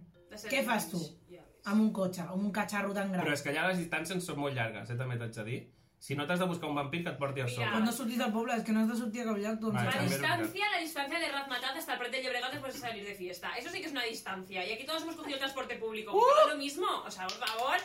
[0.49, 0.99] Què fas tu?
[1.31, 1.43] Ja.
[1.71, 3.23] Amb un cotxe, amb un catxarro tan gran.
[3.23, 4.97] Però és que allà les distàncies són molt llargues, eh?
[4.99, 5.59] També t'haig de dir.
[5.99, 7.69] Si no t'has de buscar un vampir que et porti a sobre.
[7.71, 9.85] Quan no surtis del poble, és que no has de sortir a tu em Vale,
[9.85, 9.91] La sembla.
[9.91, 10.39] també és veritat.
[10.39, 13.55] distancia, la distancia de Razmataz hasta el Prat de Llobregat después de salir de fiesta.
[13.57, 14.65] Eso sí que es una distancia.
[14.65, 16.11] Y aquí todos hemos cogido el transporte público.
[16.13, 16.21] Uh!
[16.45, 16.87] Es lo mismo.
[17.05, 17.77] O sea, por favor.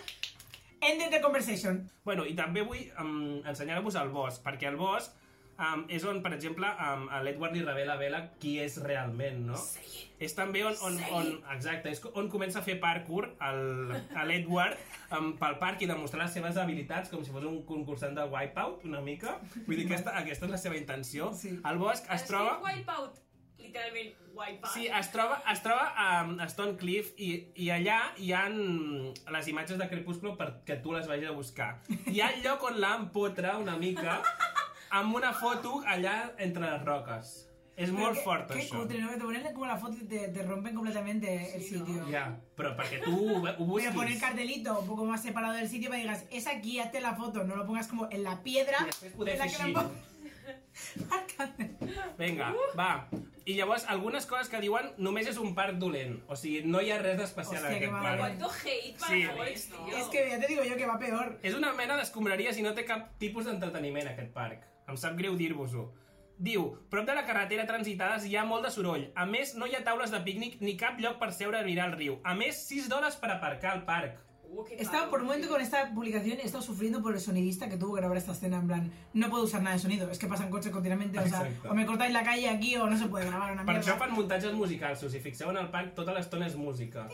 [0.83, 1.91] Ended the conversation.
[2.05, 5.13] Bueno, i també vull um, ensenyar-vos el bosc, perquè el bosc
[5.61, 9.61] um, és on, per exemple, um, l'Edward li revela a Bella qui és realment, no?
[10.21, 13.55] És també on, on, on, exacte, és on comença a fer parkour a
[14.29, 14.77] l'Edward
[15.17, 18.85] um, pel parc i demostrar les seves habilitats com si fos un concursant de Wipeout,
[18.89, 19.39] una mica.
[19.65, 21.33] Vull dir que aquesta, aquesta és la seva intenció.
[21.37, 21.57] Sí.
[21.65, 22.59] El bosc es Es troba...
[22.67, 23.27] Wipeout.
[23.61, 24.71] Literalment, wipeout.
[24.75, 26.07] Sí, es troba, es troba a,
[26.43, 28.57] a Stone Cliff i, i allà hi han
[29.37, 31.75] les imatges de Crepúsculo perquè tu les vagis a buscar.
[32.11, 34.19] Hi ha el lloc on l'empotra una mica
[34.91, 37.47] amb una foto allà entre les roques.
[37.81, 38.75] És molt Pero fort, qué, això.
[38.75, 39.09] Qué cutre, ¿no?
[39.09, 42.05] Que te ponen como la foto y te, te rompen completamente el sitio.
[42.11, 43.89] Ja, però perquè tu ho, ho busquis.
[43.89, 47.01] Pero poner cartelito un poco más separado del sitio para que digas, es aquí, hazte
[47.01, 48.77] la foto, no lo pongas como en la piedra.
[48.83, 49.89] I després en la que la.
[52.19, 53.09] Vinga, va.
[53.47, 56.19] I llavors, algunes coses que diuen només és un parc dolent.
[56.29, 58.19] O sigui, no hi ha res d'especial en que aquest parc.
[58.21, 59.23] Cuánto hate para Sí.
[59.39, 59.97] Forks, tío.
[59.97, 61.39] Es que ya te digo yo que va peor.
[61.43, 64.69] És una mena d'escombraries i no té cap tipus d'entreteniment, aquest parc.
[64.91, 65.89] Em sap greu dir-vos-ho.
[66.41, 69.11] Diu, prop de la carretera transitades hi ha molt de soroll.
[69.15, 71.91] A més, no hi ha taules de pícnic ni cap lloc per seure a mirar
[71.91, 72.17] el riu.
[72.25, 74.19] A més, 6 dòlars per aparcar al parc.
[74.51, 77.77] Uh, caro, por un momento con esta publicación, he estado sufriendo por el sonidista que
[77.77, 78.57] tuvo que grabar esta escena.
[78.57, 81.21] En plan, no puedo usar nada de sonido, es que pasan coches continuamente.
[81.21, 83.75] O sea, o me cortáis la calle aquí o no se puede grabar una Per
[83.75, 83.93] mierda.
[83.93, 84.99] això fan muntatges musicals.
[84.99, 87.07] Si us hi fixeu en el parc, tota l'estona és música.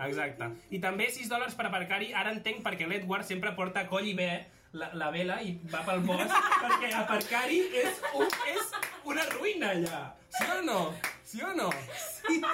[0.00, 0.50] Exacte.
[0.70, 2.10] I també 6 dòlars per aparcar-hi.
[2.12, 4.32] Ara entenc perquè l'Edward sempre porta coll i bé
[4.72, 8.74] la, la vela i va pel bosc perquè aparcar-hi és, un, és
[9.10, 10.02] una ruïna allà.
[10.30, 10.80] Sí o no?
[11.26, 11.70] Sí o no?
[11.98, 12.40] Sí.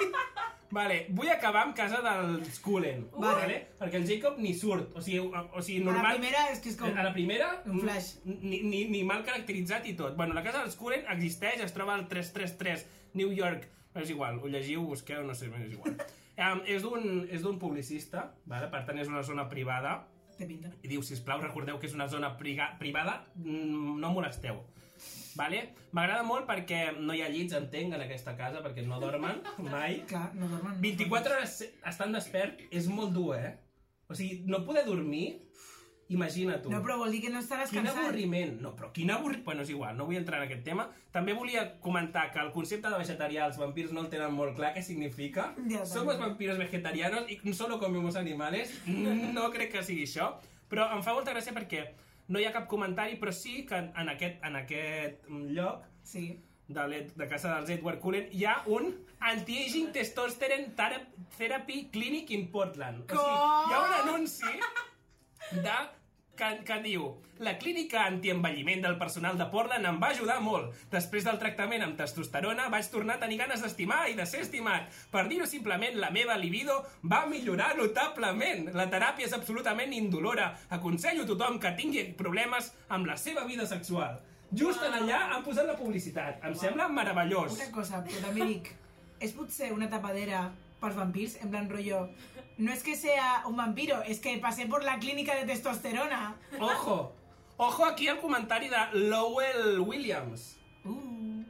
[0.69, 3.35] Vale, vull acabar amb casa dels Cullen, Vale.
[3.37, 3.59] vale.
[3.79, 4.89] perquè el Jacob ni surt.
[4.99, 6.17] O sigui, o, o sigui A la normal...
[6.17, 6.91] primera es que es como...
[6.91, 8.17] A la primera, Un flash.
[8.25, 10.17] Ni, ni, ni mal caracteritzat i tot.
[10.19, 13.69] Bueno, la casa dels Cullen existeix, es troba al 333 New York.
[13.95, 15.95] És igual, ho llegiu, ho busqueu, no sé, és igual.
[16.51, 18.67] um, és d'un és d'un publicista, vale?
[18.73, 20.01] per tant és una zona privada,
[20.37, 20.69] Te pinta.
[20.83, 24.63] i diu, sisplau, recordeu que és una zona priga, privada, mm, no molesteu.
[25.37, 25.59] Vale?
[25.93, 30.01] M'agrada molt perquè no hi ha llits, entenc, en aquesta casa, perquè no dormen mai.
[30.09, 30.79] Clar, no dormen.
[30.81, 33.53] 24 hores estan despert és molt dur, eh?
[34.09, 35.41] O sigui, no poder dormir,
[36.09, 36.69] imagina tu.
[36.71, 37.97] No, però vol dir que no estaràs Quin cansat.
[38.03, 38.61] avorriment.
[38.61, 39.43] No, però quin avorriment...
[39.45, 40.87] Bueno, és igual, no vull entrar en aquest tema.
[41.11, 44.73] També volia comentar que el concepte de vegetarià els vampirs no el tenen molt clar
[44.75, 45.53] què significa.
[45.67, 46.27] Ja, Somos també.
[46.29, 48.71] vampiros vegetarianos y solo comemos animales.
[49.37, 50.35] No crec que sigui això.
[50.69, 51.85] Però em fa molta gràcia perquè
[52.27, 56.39] no hi ha cap comentari, però sí que en, aquest, en aquest lloc Sí.
[56.67, 58.89] de, de casa dels Edward Cullen hi ha un
[59.19, 61.05] Anti-Aging Testosterone Thera-
[61.37, 63.05] Therapy Clinic in Portland.
[63.11, 64.45] O sigui, hi ha un anunci
[65.63, 65.77] de,
[66.37, 67.09] que, que diu
[67.43, 70.71] la clínica antienvelliment del personal de Portland em va ajudar molt.
[70.93, 74.87] Després del tractament amb testosterona vaig tornar a tenir ganes d'estimar i de ser estimat.
[75.11, 78.71] Per dir-ho simplement, la meva libido va millorar notablement.
[78.77, 80.49] La teràpia és absolutament indolora.
[80.79, 84.17] Aconsello a tothom que tingui problemes amb la seva vida sexual.
[84.49, 86.41] Just en allà han posat la publicitat.
[86.47, 87.57] Em sembla meravellós.
[87.57, 88.71] Una cosa, però també dic,
[89.25, 90.47] és potser una tapadera
[90.81, 92.09] pels vampirs, en plan rollo,
[92.57, 96.35] no es que sea un vampiro, es que pasé por la clínica de testosterona.
[96.59, 97.13] Ojo!
[97.57, 100.57] Ojo aquí al comentari de Lowell Williams.
[100.83, 101.43] Uh,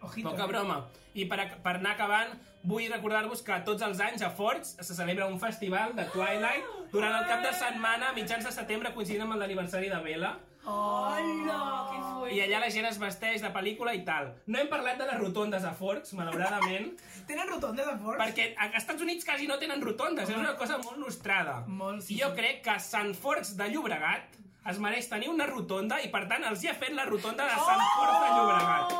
[0.00, 0.30] ojito.
[0.30, 0.86] Poca broma.
[1.14, 5.26] I per, per anar acabant, vull recordar-vos que tots els anys a Forks se celebra
[5.26, 9.34] un festival de Twilight durant el cap de setmana, a mitjans de setembre, coincidint amb
[9.42, 10.36] l'aniversari de Bella.
[10.70, 11.88] ¡Hola!
[11.90, 12.34] ¡Qué fuerte!
[12.36, 14.30] I allà la gent es vesteix de pel·lícula i tal.
[14.46, 16.92] No hem parlat de les rotondes a Forks, malauradament,
[17.30, 18.20] Tenen rotondes a Forks?
[18.22, 21.60] perquè a Estats Units quasi no tenen rotondes, és una cosa molt nostrada.
[21.66, 22.38] Molt, sí, I jo sí.
[22.40, 24.38] crec que Sant Forks de Llobregat
[24.70, 27.56] es mereix tenir una rotonda i per tant els hi ha fet la rotonda de
[27.56, 28.98] Sant Forks de Llobregat.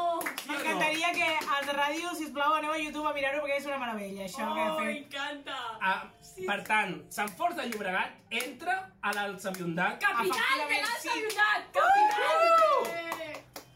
[1.77, 4.79] Ràdio, sisplau, aneu a YouTube a mirar-ho perquè és una meravella, això que he Oh,
[4.79, 4.97] fet.
[4.97, 5.57] encanta!
[5.81, 6.03] Ah,
[6.47, 10.01] per tant, Sant Fons de Llobregat entra a l'Alçaviondat.
[10.01, 11.09] Capital de la sí.
[11.09, 11.71] ciutat!
[11.73, 13.11] Capital!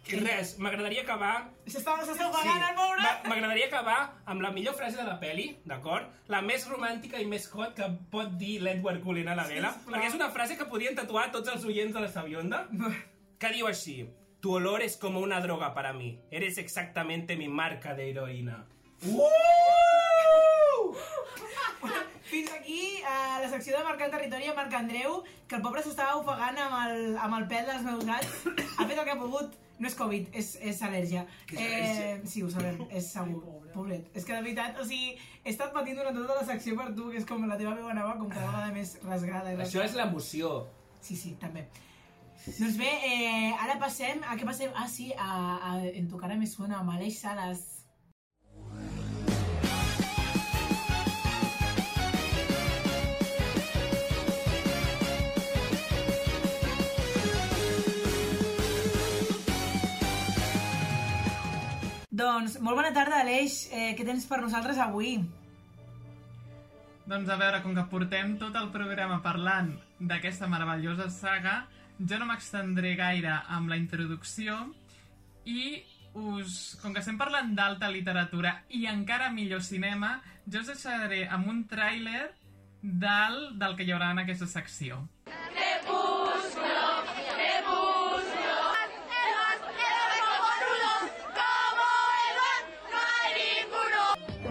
[0.07, 1.49] I res, m'agradaria acabar...
[1.67, 3.01] S'està s'està ofegant al moure.
[3.01, 6.11] m'a- M'agradaria acabar amb la millor frase de la peli, d'acord?
[6.29, 9.73] La més romàntica i més hot que pot dir l'Edward Cullen a la vela.
[9.73, 9.95] Sisplau.
[9.97, 12.67] perquè és una frase que podien tatuar tots els oients de la Sabionda.
[13.39, 14.07] que diu així.
[14.45, 16.21] Tu olor es como una droga para mí.
[16.31, 18.67] Eres exactamente mi marca de heroína.
[22.25, 26.19] Fins aquí eh, la secció de Marcant Territori amb Marc Andreu, que el pobre s'estava
[26.21, 28.35] ofegant amb el, amb el pèl dels meus gats.
[28.77, 29.57] Ha fet el que ha pogut.
[29.81, 31.25] No és Covid, és, és al·lèrgia.
[31.49, 32.11] Que és al·lèrgia?
[32.11, 33.41] Eh, sí, ho sabem, és segur.
[33.73, 34.13] Pobret.
[34.13, 37.09] És que de veritat, o sigui, he estat patint durant tota la secció per tu,
[37.15, 39.57] que és com la teva veu anava com cada vegada més rasgada.
[39.57, 40.69] i Això és l'emoció.
[41.01, 41.65] Sí, sí, també.
[42.45, 44.19] Doncs bé, eh, ara passem...
[44.29, 44.73] A què passem?
[44.77, 45.29] Ah, sí, a,
[45.65, 47.63] a En tu cara me suena, amb Aleix Sales.
[62.13, 63.71] Doncs, molt bona tarda, Aleix.
[63.73, 65.17] Eh, què tens per nosaltres avui?
[67.09, 71.63] Doncs a veure, com que portem tot el programa parlant d'aquesta meravellosa saga,
[71.99, 74.57] jo no m'extendré gaire amb la introducció
[75.45, 75.83] i
[76.15, 81.51] us, com que estem parlant d'alta literatura i encara millor cinema, jo us deixaré amb
[81.51, 82.29] un tràiler
[82.83, 85.05] del, del que hi haurà en aquesta secció.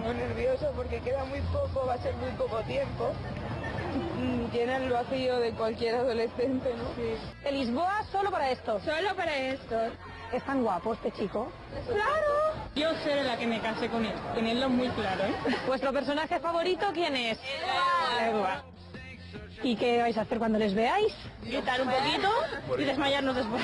[0.04, 3.14] muy nervioso porque queda muy poco, va a ser muy poco tiempo.
[4.52, 6.84] Llena el vacío de cualquier adolescente, ¿no?
[7.42, 8.80] De Lisboa solo para esto.
[8.80, 9.76] Solo para esto.
[10.32, 11.50] Es tan guapo este chico.
[11.86, 12.34] ¡Claro!
[12.74, 15.34] Yo seré la que me case con él, tenerlo muy claro, ¿eh?
[15.66, 17.38] ¿Vuestro personaje favorito quién es?
[19.62, 21.14] ¿Y qué vais a hacer cuando les veáis?
[21.42, 22.30] Gritar un poquito
[22.78, 23.62] y desmayarnos después.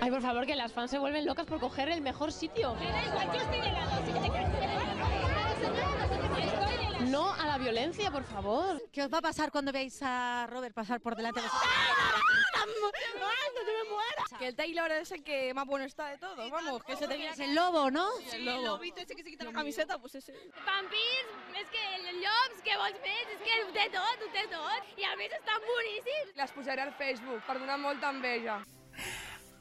[0.00, 2.76] Ay, por favor, que las fans se vuelven locas por coger el mejor sitio.
[7.16, 8.90] No a la violencia, por favor.
[8.92, 11.72] ¿Qué os va a pasar cuando veáis a Robert pasar por delante de vosotros?
[14.38, 17.26] Que el Taylor es el que más bueno está de todo, vamos, que se te
[17.26, 18.06] Es el lobo, ¿no?
[18.34, 18.82] el lobo.
[18.82, 20.34] ese que se quita la camiseta, pues ese.
[20.66, 21.30] Vampirs,
[21.62, 21.84] és que
[22.20, 23.32] llops, què vols més?
[23.32, 24.92] És que ho té tot, ho té tot.
[25.00, 26.36] I a més estan boníssims.
[26.36, 28.58] Les posaré al Facebook per donar molta enveja.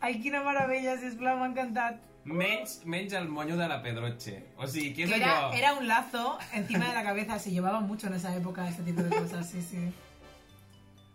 [0.02, 2.04] Ai, quina meravella, sisplau, m'ha encantat.
[2.26, 4.40] Menys, menys el moño de la Pedroche.
[4.58, 5.54] O sigui, què és Era, allò?
[5.54, 9.04] era un lazo encima de la cabeza, se llevaba mucho en esa época este tipo
[9.04, 9.78] de cosas, sí, sí.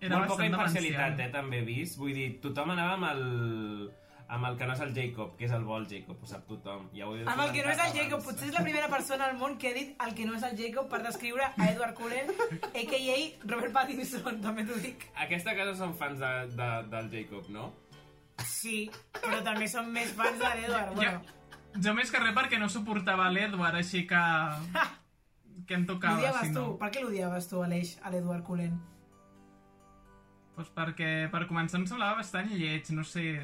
[0.01, 1.99] Era Molt poca imparcialitat, eh, també he vist.
[1.99, 3.91] Vull dir, tothom anava amb el,
[4.31, 6.47] amb el que no és el Jacob, que és el bo el Jacob, ho sap
[6.49, 6.87] tothom.
[6.95, 8.31] Ja ho he Amb el que no és el Jacob, abans.
[8.31, 10.57] potser és la primera persona al món que ha dit el que no és el
[10.57, 12.31] Jacob per descriure a Edward Cullen,
[12.71, 13.19] a.k.a.
[13.51, 15.05] Robert Pattinson, també t'ho dic.
[15.27, 17.73] Aquesta casa són fans de, de, del Jacob, no?
[18.47, 21.21] Sí, però també són més fans de l'Edward, bueno.
[21.81, 24.23] Jo més que res perquè no suportava l'Edward, així que...
[25.69, 26.61] que em tocava, L'odiaves si tu?
[26.61, 26.79] no.
[26.81, 28.79] Per què l'odiaves tu, Aleix, a l'Edward Cullen?
[30.57, 33.41] Pues perquè per començar em semblava bastant lleig, no sé...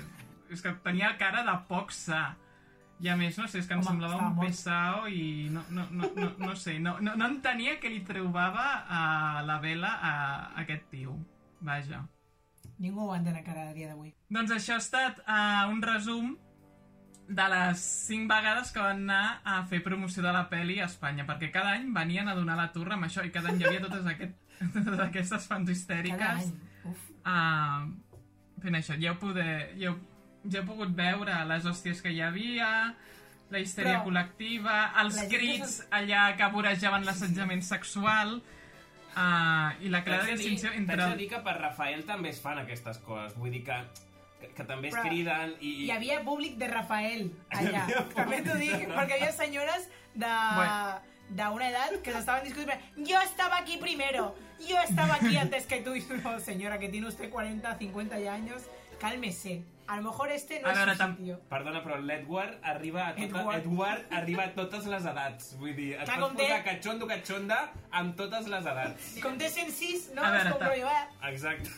[0.51, 2.37] És que tenia cara de poc sa.
[3.03, 4.49] I a més, no sé, és que em Home, semblava estava un mort.
[4.49, 8.67] pesao i no, no, no, no, no sé, no, no, no entenia què li trobava
[8.89, 9.01] a
[9.45, 10.13] la vela a
[10.63, 11.17] aquest tio.
[11.67, 12.05] Vaja.
[12.83, 14.13] Ningú ho entén encara a dia d'avui.
[14.33, 16.35] Doncs això ha estat uh, un resum
[17.27, 21.27] de les cinc vegades que van anar a fer promoció de la peli a Espanya,
[21.27, 23.83] perquè cada any venien a donar la turra amb això i cada any hi havia
[23.83, 24.37] totes, aquest,
[24.77, 26.53] totes aquestes fans histèriques
[27.25, 27.89] uh,
[28.63, 28.99] fent això.
[29.03, 29.99] Ja poder, ja, heu,
[30.47, 32.71] ja heu pogut veure les hòsties que hi havia,
[33.51, 38.41] la histèria Però col·lectiva, els crits allà que vorejaven l'assetjament sexual
[39.17, 41.09] uh, i la clara T'haig dir- distinció T'haig entre...
[41.11, 43.35] de dir que per Rafael també es fan aquestes coses.
[43.41, 43.81] Vull dir que,
[44.41, 45.75] que, que també es Però criden i...
[45.87, 47.85] Hi havia públic de Rafael allà.
[48.15, 50.33] També t'ho dic, perquè hi havia senyores de...
[50.61, 51.13] Bueno.
[51.29, 54.29] d'una edat que s'estaven discutint yo estaba aquí primero
[54.63, 58.35] yo estaba aquí antes que tú y no, señora que tiene usted 40, 50 ya
[58.35, 58.63] años
[59.01, 63.09] cálmese a lo mejor este no A es veure, tam- sitio Perdona, però l'Edward arriba,
[63.09, 63.61] a tota, Edward.
[63.61, 64.13] Edward.
[64.13, 65.57] arriba a totes les edats.
[65.61, 69.15] Vull dir, et Clar, pots com té- posar catxondo, catxonda amb totes les edats.
[69.23, 71.31] com té 106 no A veure, ta- eh?
[71.31, 71.71] Exacte.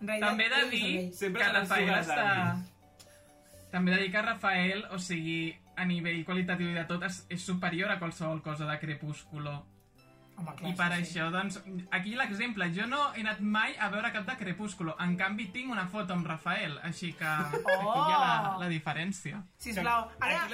[0.00, 1.12] en realitat, També he de és dir.
[1.14, 2.56] Sempre que Rafael està...
[3.70, 7.26] També he de dir que Rafael, o sigui, a nivell qualitatiu i de tot, és,
[7.28, 9.66] és superior a qualsevol cosa de Crepúsculo.
[10.38, 11.18] Home, clar, I per sí, sí.
[11.18, 11.56] això, doncs,
[11.90, 12.68] aquí l'exemple.
[12.74, 14.94] Jo no he anat mai a veure cap de Crepúsculo.
[15.02, 19.42] En canvi, tinc una foto amb Rafael, així que aquí hi ha la, la diferència.
[19.58, 20.44] Sisplau, ara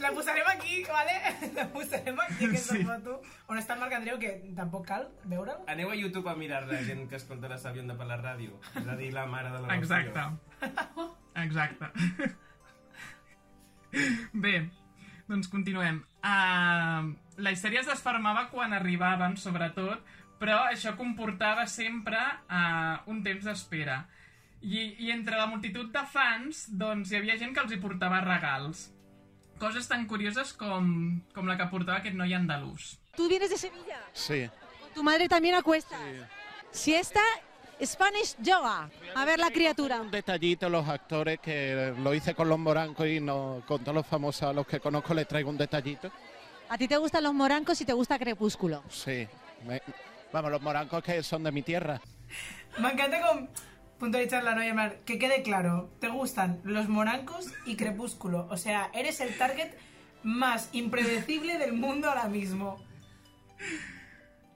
[0.00, 1.12] la posarem aquí, vale?
[1.58, 2.84] La posarem aquí, aquesta Sí.
[2.88, 5.60] foto, on està el Marc Andreu, que tampoc cal veure'l.
[5.70, 8.56] Aneu a YouTube a mirar la gent que escolta la Sabionda per la ràdio.
[8.80, 10.24] És a dir, la mare de la Exacte.
[11.44, 11.92] Exacte.
[14.32, 14.70] Bé,
[15.28, 16.02] doncs continuem.
[16.24, 20.02] Uh, la histèria es desfermava quan arribaven, sobretot,
[20.40, 24.02] però això comportava sempre uh, un temps d'espera.
[24.64, 28.22] I, I entre la multitud de fans, doncs, hi havia gent que els hi portava
[28.24, 28.88] regals.
[29.60, 32.94] Coses tan curioses com, com la que portava aquest noi andalús.
[33.14, 34.00] ¿Tú vienes de Sevilla?
[34.12, 34.48] Sí.
[34.94, 35.98] ¿Tu madre también acuesta?
[36.70, 37.22] Siesta,
[37.82, 38.88] Spanish yoga.
[39.14, 40.00] A ver la criatura.
[40.00, 44.06] Un detallito, los actores, que lo hice con los morancos y no, con todos los
[44.06, 46.10] famosos a los que conozco les traigo un detallito.
[46.68, 48.82] A ti te gustan los morancos y te gusta Crepúsculo.
[48.88, 49.26] Sí.
[49.66, 49.82] me-
[50.32, 52.00] vamos, los morancos que son de mi tierra.
[52.78, 53.46] M'encanta com
[53.98, 58.46] puntualitzar la noia, en plan, que quede claro, te gustan los morancos y Crepúsculo.
[58.50, 59.72] O sea, eres el target
[60.22, 62.78] más impredecible del mundo ahora mismo.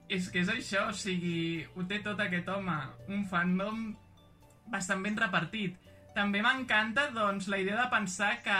[0.09, 2.75] És que és això, o sigui, ho té tot aquest home,
[3.13, 3.91] un fandom
[4.73, 5.77] bastant ben repartit.
[6.15, 8.55] També m'encanta, doncs, la idea de pensar que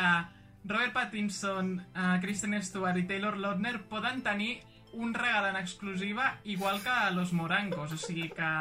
[0.69, 4.59] Robert Pattinson, uh, Kristen Stewart i Taylor Lautner poden tenir
[4.93, 8.53] un regal en exclusiva igual que Los Morancos, o sigui que...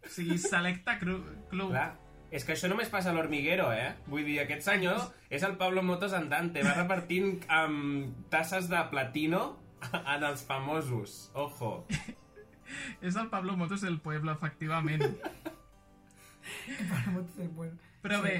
[0.00, 1.26] O sigui, selecta club.
[1.50, 1.90] Clar,
[2.32, 3.90] és que això només passa a l'Hormiguero, eh?
[4.08, 9.59] Vull dir, aquest senyor és el Pablo Motos andante, va repartint amb tasses de platino
[10.14, 11.30] en els famosos.
[11.34, 11.86] Ojo.
[13.02, 15.02] És el Pablo Motos del pueblo, efectivament.
[18.02, 18.36] Però bé,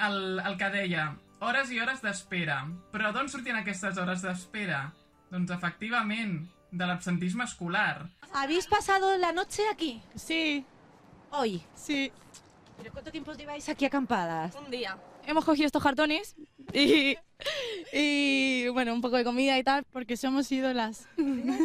[0.00, 1.04] el, el que deia,
[1.44, 2.62] hores i hores d'espera.
[2.94, 4.86] Però d'on sortien aquestes hores d'espera?
[5.32, 6.40] Doncs efectivament,
[6.72, 8.08] de l'absentisme escolar.
[8.32, 10.02] ¿Habéis pasado la noche aquí?
[10.16, 10.64] Sí.
[11.30, 11.62] Hoy.
[11.74, 12.10] Sí.
[12.78, 14.54] ¿Pero cuánto tiempo lleváis aquí acampadas?
[14.56, 14.96] Un día.
[15.26, 16.34] Hemos cogido estos cartones
[16.72, 17.16] y,
[17.92, 21.06] y bueno, un poco de comida y tal, porque somos ídolas.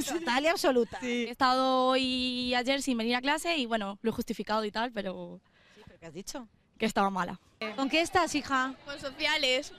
[0.08, 1.00] Total y absoluta.
[1.00, 1.26] Sí.
[1.28, 4.72] He estado hoy y ayer sin venir a clase y bueno, lo he justificado y
[4.72, 5.40] tal, pero...
[6.00, 6.48] ¿Qué has dicho?
[6.78, 7.40] Que estaba mala.
[7.76, 8.76] ¿Con qué estás, hija?
[8.86, 9.74] Con sociales.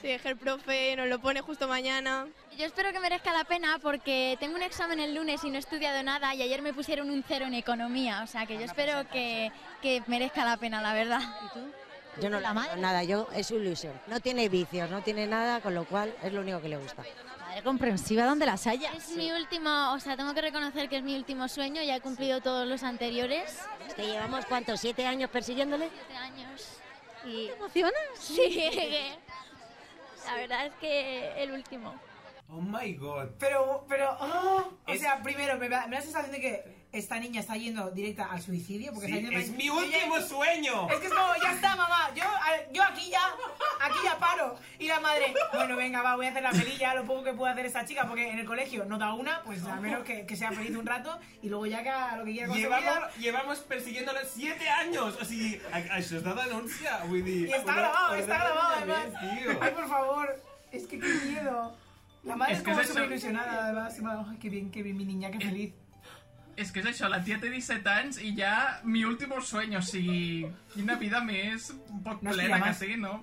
[0.00, 2.26] Sí, es que el profe nos lo pone justo mañana.
[2.58, 5.58] Yo espero que merezca la pena porque tengo un examen el lunes y no he
[5.58, 9.08] estudiado nada y ayer me pusieron un cero en economía, o sea que yo espero
[9.10, 11.20] que, que merezca la pena, la verdad.
[11.46, 11.72] ¿Y tú?
[12.20, 12.80] Yo no la madre?
[12.80, 13.92] nada, yo es su ilusión.
[14.06, 17.02] No tiene vicios, no tiene nada, con lo cual es lo único que le gusta.
[17.40, 18.92] Madre comprensiva donde las haya.
[18.92, 22.00] Es mi último, o sea, tengo que reconocer que es mi último sueño, ya he
[22.00, 23.58] cumplido todos los anteriores.
[23.86, 24.80] Es que llevamos, ¿cuántos?
[24.80, 25.88] ¿Siete años persiguiéndole?
[25.90, 26.78] Siete años.
[27.24, 27.46] Y...
[27.48, 27.94] ¿Te emocionas?
[28.18, 28.62] Sí,
[30.26, 31.94] la verdad es que el último.
[32.48, 33.28] Oh my god.
[33.38, 36.81] Pero, pero, oh, o Es- sea, primero, me da, me da la sensación de que
[36.92, 38.92] esta niña está yendo directa al suicidio.
[38.92, 40.88] Porque Sí, está yendo es mi último Ella- sueño.
[40.90, 43.20] Es que es como, ya está, mamá, yo, a- yo aquí ya,
[43.80, 44.56] aquí ya paro.
[44.78, 47.52] Y la madre, bueno, venga, va, voy a hacer la pelilla, lo poco que pueda
[47.52, 50.36] hacer esta chica, porque en el colegio no da una, pues al menos que, que
[50.36, 52.78] sea feliz un rato y luego ya que haga lo que quiera con su vida.
[52.80, 55.16] Llevamos, llevamos persiguiéndola 7 años.
[55.20, 56.98] O sigui, a- això és de denúncia.
[57.08, 57.48] Vull dir...
[57.48, 59.06] Y está una- grabado, está grabado además.
[59.60, 61.74] Ay, por favor, es que qué miedo.
[62.24, 63.96] La madre Es es, como es súper ilusionada, además.
[64.30, 65.72] Ay, qué bien, qué bien, mi niña, qué feliz.
[66.62, 69.86] És que és això, la tia té 17 anys i ja mi último sueño, o
[69.86, 73.16] sigui, quina vida més un poc No plena aspira que té, no?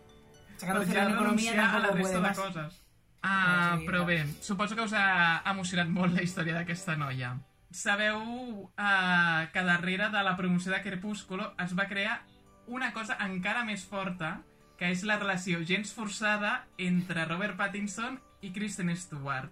[0.57, 2.79] Sacar Per un ja renunciar a la resta de coses.
[3.21, 7.37] Ah, Sí, però bé, suposo que us ha emocionat molt la història d'aquesta noia.
[7.71, 12.21] Sabeu uh, que darrere de la promoció de Crepúsculo es va crear
[12.67, 14.39] una cosa encara més forta,
[14.79, 19.51] que és la relació gens forçada entre Robert Pattinson i Kristen Stewart,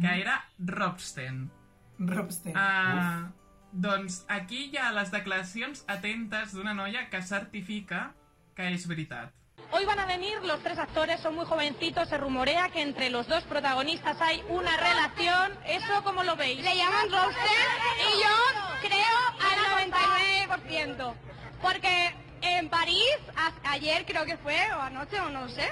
[0.00, 1.48] que era Robsten.
[1.98, 2.54] Robsten.
[2.56, 3.30] Ah,
[3.72, 8.12] doncs aquí hi ha les declaracions atentes d'una noia que certifica
[8.56, 9.34] que és veritat.
[9.70, 13.28] Hoy van a venir los tres actores, son muy jovencitos, se rumorea que entre los
[13.28, 15.52] dos protagonistas hay una relación.
[15.66, 16.64] ¿Eso cómo lo veis?
[16.64, 17.66] Le llaman roster
[18.00, 19.18] y yo creo
[19.50, 19.88] al
[20.48, 21.14] 99%.
[21.60, 23.18] Porque en París,
[23.64, 25.68] ayer creo que fue, o anoche, o no sé,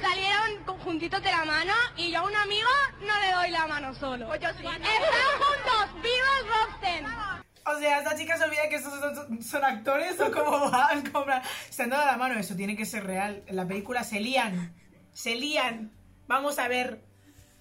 [0.00, 2.68] salieron conjuntitos de la mano y yo a un amigo
[3.00, 4.26] no le doy la mano solo.
[4.26, 4.64] Pues yo sí.
[4.66, 7.06] Están juntos, ¡viva el Robsten!
[7.66, 10.90] O sea, esta chica se olvida que estos son, son actores o cómo va.
[10.92, 12.38] Es como, en plan, se han dado la mano.
[12.38, 13.42] Eso tiene que ser real.
[13.46, 14.74] En la película se lían.
[15.14, 15.90] Se lían.
[16.26, 17.02] Vamos a ver.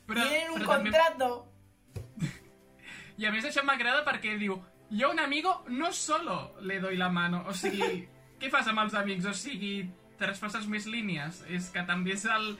[0.06, 1.48] Però- Tienen un però també- contrato.
[3.18, 4.58] I a més això m'agrada perquè diu
[4.92, 8.08] jo a un amigo no solo le doy la mano, o sigui,
[8.42, 9.26] què fas amb els amics?
[9.30, 9.86] O sigui,
[10.24, 11.44] traspasses més línies.
[11.52, 12.56] És que també és el...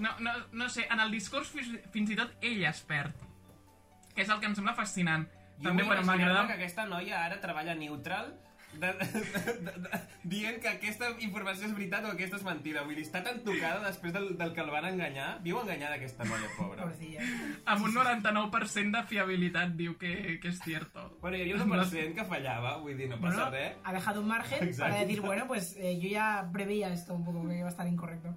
[0.00, 3.12] No, no, no sé, en el discurs fins, fins i tot ella es perd.
[4.14, 5.26] que és el que em sembla fascinant.
[5.58, 6.46] Jo També, bueno, m'agrada...
[6.48, 8.32] que aquesta noia ara treballa neutral
[8.80, 9.22] de, de,
[9.66, 12.84] de, de, dient que aquesta informació és veritat o aquesta és mentida.
[12.86, 15.28] Vull dir, està tan tocada després del, del que el van enganyar.
[15.44, 16.88] Viu enganyada aquesta noia, pobra.
[17.72, 21.08] Amb un 99% de fiabilitat diu que, que és cierto.
[21.20, 23.76] Bueno, hi havia un 1% que fallava, vull dir, no passa Bueno, res.
[23.84, 24.82] ha dejado un margen Exacto.
[24.92, 27.86] para decir, bueno, pues eh, yo ya preveía esto un poco, que iba a estar
[27.86, 28.34] incorrecto.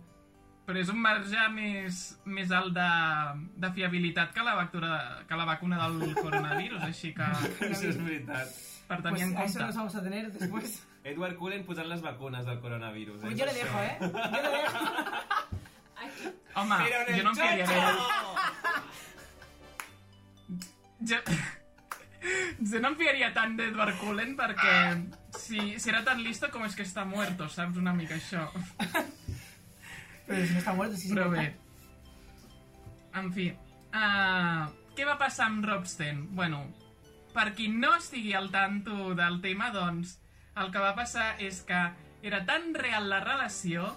[0.66, 2.86] Però és un marge més, més alt de,
[3.62, 4.96] de fiabilitat que la, vacuna,
[5.30, 7.28] que la vacuna del coronavirus, així que...
[7.70, 8.56] Això és veritat.
[8.88, 9.66] Per Pues tenir en a eso compte.
[9.66, 10.84] nos vamos a tener después.
[11.06, 13.22] Edward Cullen posant les vacunes del coronavirus.
[13.22, 13.98] Pues és yo le dejo, ¿eh?
[14.02, 14.08] Yo
[14.42, 14.80] le dejo.
[16.56, 17.46] Home, Però en el jo no em chocho!
[17.46, 17.66] gaire.
[21.02, 21.18] Jo...
[22.72, 24.72] Jo no em fiaria tant d'Edward Cullen perquè
[25.38, 27.78] si, si era tan listo com és que està muerto, saps?
[27.78, 28.48] Una mica això.
[30.26, 31.14] Pero si no está muerto, sí, sí.
[31.14, 31.44] Però bé.
[33.20, 33.52] En fi.
[33.94, 34.66] Uh,
[34.98, 36.24] què va passar amb Robsten?
[36.36, 36.64] Bueno,
[37.36, 40.18] per qui no estigui al tanto del tema, doncs,
[40.56, 41.80] el que va passar és que
[42.26, 43.90] era tan real la relació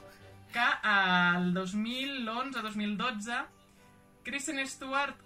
[0.53, 3.39] que al 2011-2012
[4.25, 5.17] Kristen Stewart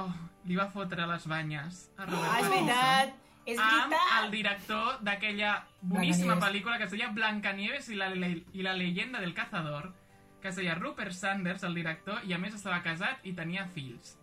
[0.00, 0.08] oh,
[0.48, 4.12] li va fotre les banyes a Robert Ah, és veritat, és amb veritat.
[4.22, 9.34] el director d'aquella boníssima pel·lícula que es deia Blancanieves i la, i la leyenda del
[9.34, 9.92] cazador,
[10.40, 14.16] que es deia Rupert Sanders, el director, i a més estava casat i tenia fills.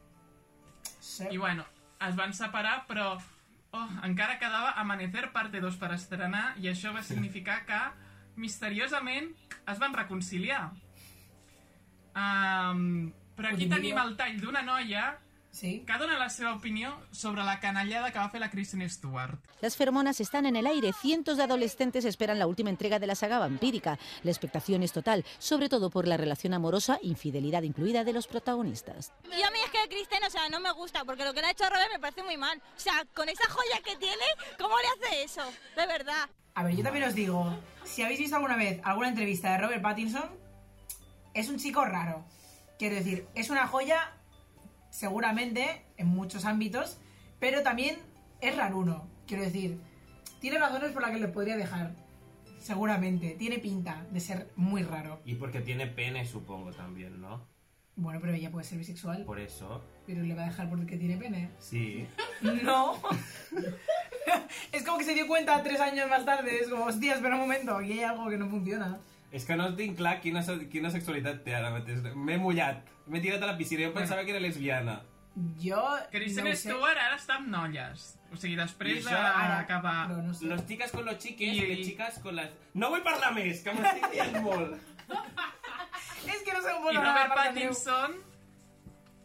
[1.00, 1.28] Sí.
[1.32, 1.64] I bueno,
[2.08, 7.04] es van separar, però oh, encara quedava Amanecer parte 2 per estrenar i això va
[7.06, 7.80] significar que
[8.40, 9.34] misteriosament
[9.68, 10.70] es van reconciliar.
[12.16, 15.12] Um, però aquí tenim el tall d'una noia
[15.52, 15.84] Sí.
[15.86, 19.38] que dona la seva opinió sobre la canallada que va fer la Kristen Stewart.
[19.62, 20.94] Las feromonas están en el aire.
[20.94, 24.00] Cientos de adolescentes esperan la última entrega de la saga vampírica.
[24.24, 29.12] La expectación es total, sobre todo por la relación amorosa, infidelidad incluida, de los protagonistas.
[29.26, 31.48] Y a mí es que Kristen, o sea, no me gusta, porque lo que le
[31.48, 32.62] ha hecho a Robert me parece muy mal.
[32.78, 34.26] O sea, con esa joya que tiene,
[34.58, 35.44] ¿cómo le hace eso?
[35.76, 36.30] De verdad.
[36.56, 37.54] A ver, yo también os digo,
[37.86, 40.30] si habéis visto alguna vez alguna entrevista de Robert Pattinson,
[41.34, 42.24] es un chico raro.
[42.78, 44.14] Quiero decir, es una joya,
[44.90, 46.98] seguramente, en muchos ámbitos,
[47.40, 47.98] pero también
[48.42, 49.08] es raruno.
[49.28, 49.80] Quiero decir,
[50.40, 51.92] tiene razones por las que le podría dejar.
[52.60, 55.22] Seguramente, tiene pinta de ser muy raro.
[55.26, 57.48] Y porque tiene pene, supongo, también, ¿no?
[57.96, 59.84] Bueno, pero ella puede ser bisexual, Por eso.
[60.06, 61.50] pero le va a dejar porque tiene pene.
[61.60, 62.08] Sí.
[62.64, 62.96] No.
[64.72, 66.60] es como que se dio cuenta tres años más tarde.
[66.62, 68.98] Es como, hostia, espera un momento, aquí hay algo que no funciona.
[69.32, 72.02] És que no tinc clar quina, quina sexualitat té ara mateix.
[72.16, 72.88] M'he mullat.
[73.08, 73.86] M'he tirat a la piscina.
[73.86, 75.00] Jo pensava que era lesbiana.
[75.62, 76.56] Jo Kristen no.
[76.58, 78.08] Stewart ara està amb noies.
[78.34, 79.20] O sigui, després això,
[79.54, 80.10] d'acabar...
[80.10, 80.48] no sé.
[80.50, 82.50] Los chicas con los chiques I- i les chicas con las...
[82.74, 84.74] No vull parlar més, que m'estic dient molt.
[86.26, 87.34] És que no sé com I Robert.
[87.38, 88.18] Pattinson...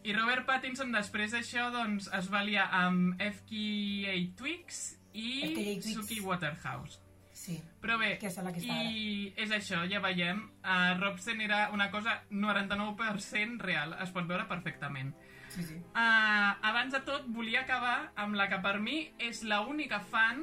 [0.05, 4.83] I Robert Pattinson després d'això doncs, es va liar amb FKA Twigs
[5.17, 5.93] i FKA Twigs.
[5.97, 6.99] Suki Waterhouse.
[7.45, 7.59] Sí.
[7.81, 10.41] Però bé, Que és la que està i és això, ja veiem.
[10.63, 15.13] Uh, Robson era una cosa 99% real, es pot veure perfectament.
[15.53, 15.77] Sí, sí.
[15.93, 20.41] Uh, abans de tot, volia acabar amb la que per mi és la única fan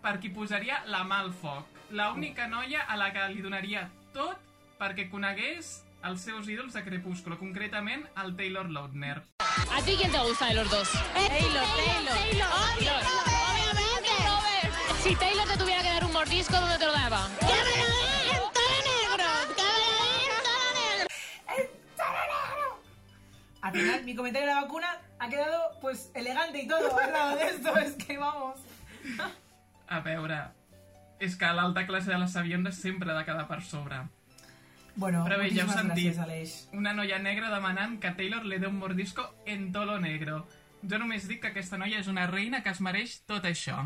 [0.00, 1.66] per qui posaria la mà al foc.
[1.90, 4.38] La única noia a la que li donaria tot
[4.78, 9.18] perquè conegués els seus ídols de Crepúsculo, concretament el Taylor Lautner.
[9.42, 10.88] ¿A ti quién te gusta de los dos?
[11.12, 12.14] Taylor, Taylor.
[12.14, 12.48] Taylor.
[12.78, 13.49] Obviamente.
[15.02, 17.26] Si Taylor te tuviera que dar un mordisco, ¿dónde te lo daba?
[17.40, 19.24] ¡Que me lo den en todo negro!
[19.56, 20.44] ¡Que me lo
[20.76, 21.08] den
[21.58, 22.82] en todo negro!
[23.62, 27.36] Al final, mi comentario de la vacuna ha quedado, pues, elegante y todo al lado
[27.36, 27.76] de esto.
[27.78, 28.60] Es que vamos.
[29.88, 30.38] A veure,
[31.18, 33.98] és que l'alta classe de les sabiondes sempre ha de quedar per sobre.
[34.94, 36.06] Bueno, Però bé, ja heu moltíssimes sentit.
[36.12, 36.54] gràcies, Aleix.
[36.76, 40.44] Una noia negra demanant que Taylor li dé un mordisco en tolo negro.
[40.82, 43.80] Jo només dic que aquesta noia és una reina que es mereix tot això.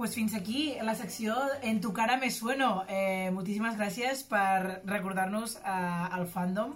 [0.00, 2.86] Pues fins aquí la secció En tu cara me sueno.
[2.88, 5.74] Eh, moltíssimes gràcies per recordar-nos eh,
[6.16, 6.72] el fandom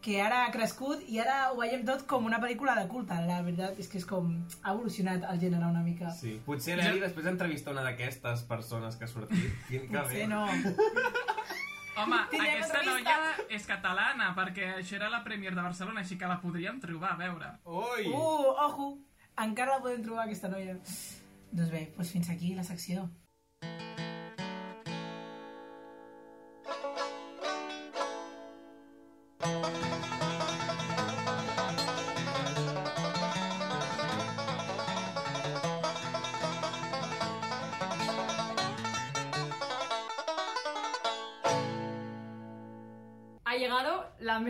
[0.00, 3.18] que ara ha crescut i ara ho veiem tot com una pel·lícula de culte.
[3.26, 4.30] La veritat és que és com...
[4.62, 6.14] ha evolucionat el gènere una mica.
[6.14, 6.36] Sí.
[6.46, 9.60] Potser l'Eli després d'entrevistar una d'aquestes persones que ha sortit.
[9.66, 10.46] Quin que Potser no.
[10.46, 12.94] Home, Tindrem aquesta entrevista.
[12.94, 17.16] noia és catalana, perquè això era la Premier de Barcelona, així que la podríem trobar,
[17.16, 17.56] a veure.
[17.66, 18.12] Ui!
[18.12, 18.92] Uh, ojo!
[19.34, 20.78] Encara la podem trobar, aquesta noia.
[21.52, 23.08] Doncs bé, doncs fins aquí la secció.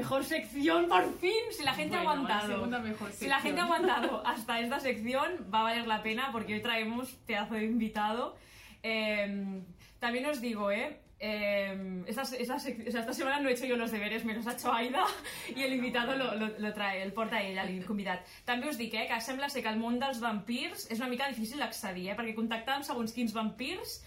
[0.09, 2.49] Mejor sección, por fin, si la gente Bueno, ha aguantado.
[2.49, 6.03] la segunda mejor Si la gente ha aguantado hasta esta sección, va a valer la
[6.03, 8.37] pena porque hoy traemos pedazo de invitado.
[8.83, 9.63] Eh,
[9.99, 11.01] también os digo, ¿eh?
[11.21, 14.47] Eh, esta, esta o sea, esta semana no he hecho yo los deberes, me los
[14.47, 15.05] ha hecho Aida
[15.57, 18.23] i l'invitado lo, lo, lo trae, el porta ell, el convidat.
[18.47, 21.27] També us dic eh, que sembla ser que el món dels vampirs és una mica
[21.29, 23.99] difícil d'accedir, eh, perquè contactar amb segons quins vampirs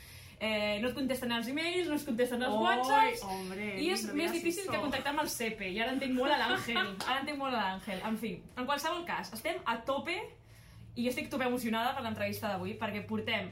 [0.42, 4.08] eh, no et contesten els emails, no es contesten els Oi, whatsapps hombre, i és
[4.10, 6.80] no més difícil que contactar amb el CEPE i ara entenc molt a l'Àngel.
[7.10, 10.18] Ara entenc molt a l'Àngel, en fi en qualsevol cas, estem a tope
[10.98, 13.52] i jo estic tope emocionada per l'entrevista d'avui perquè portem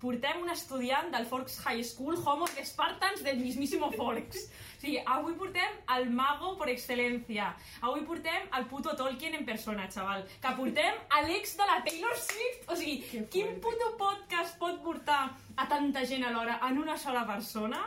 [0.00, 4.44] portem un estudiant del Forks High School, Homos Spartans del mismísimo Forks.
[4.76, 7.48] O sigui, avui portem el mago per excel·lència.
[7.80, 10.26] Avui portem el puto Tolkien en persona, xaval.
[10.42, 12.68] Que portem a l'ex de la Taylor Swift.
[12.68, 15.22] O sigui, quin puto podcast pot portar
[15.56, 17.82] a tanta gent alhora en una sola persona?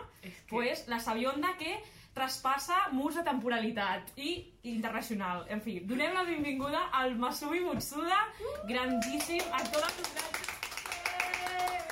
[0.50, 1.78] Pues la sabionda que
[2.14, 4.34] traspassa murs de temporalitat i
[4.74, 5.46] internacional.
[5.48, 8.26] En fi, donem la benvinguda al Masumi Mutsuda,
[8.68, 10.59] grandíssim actor de doblatge.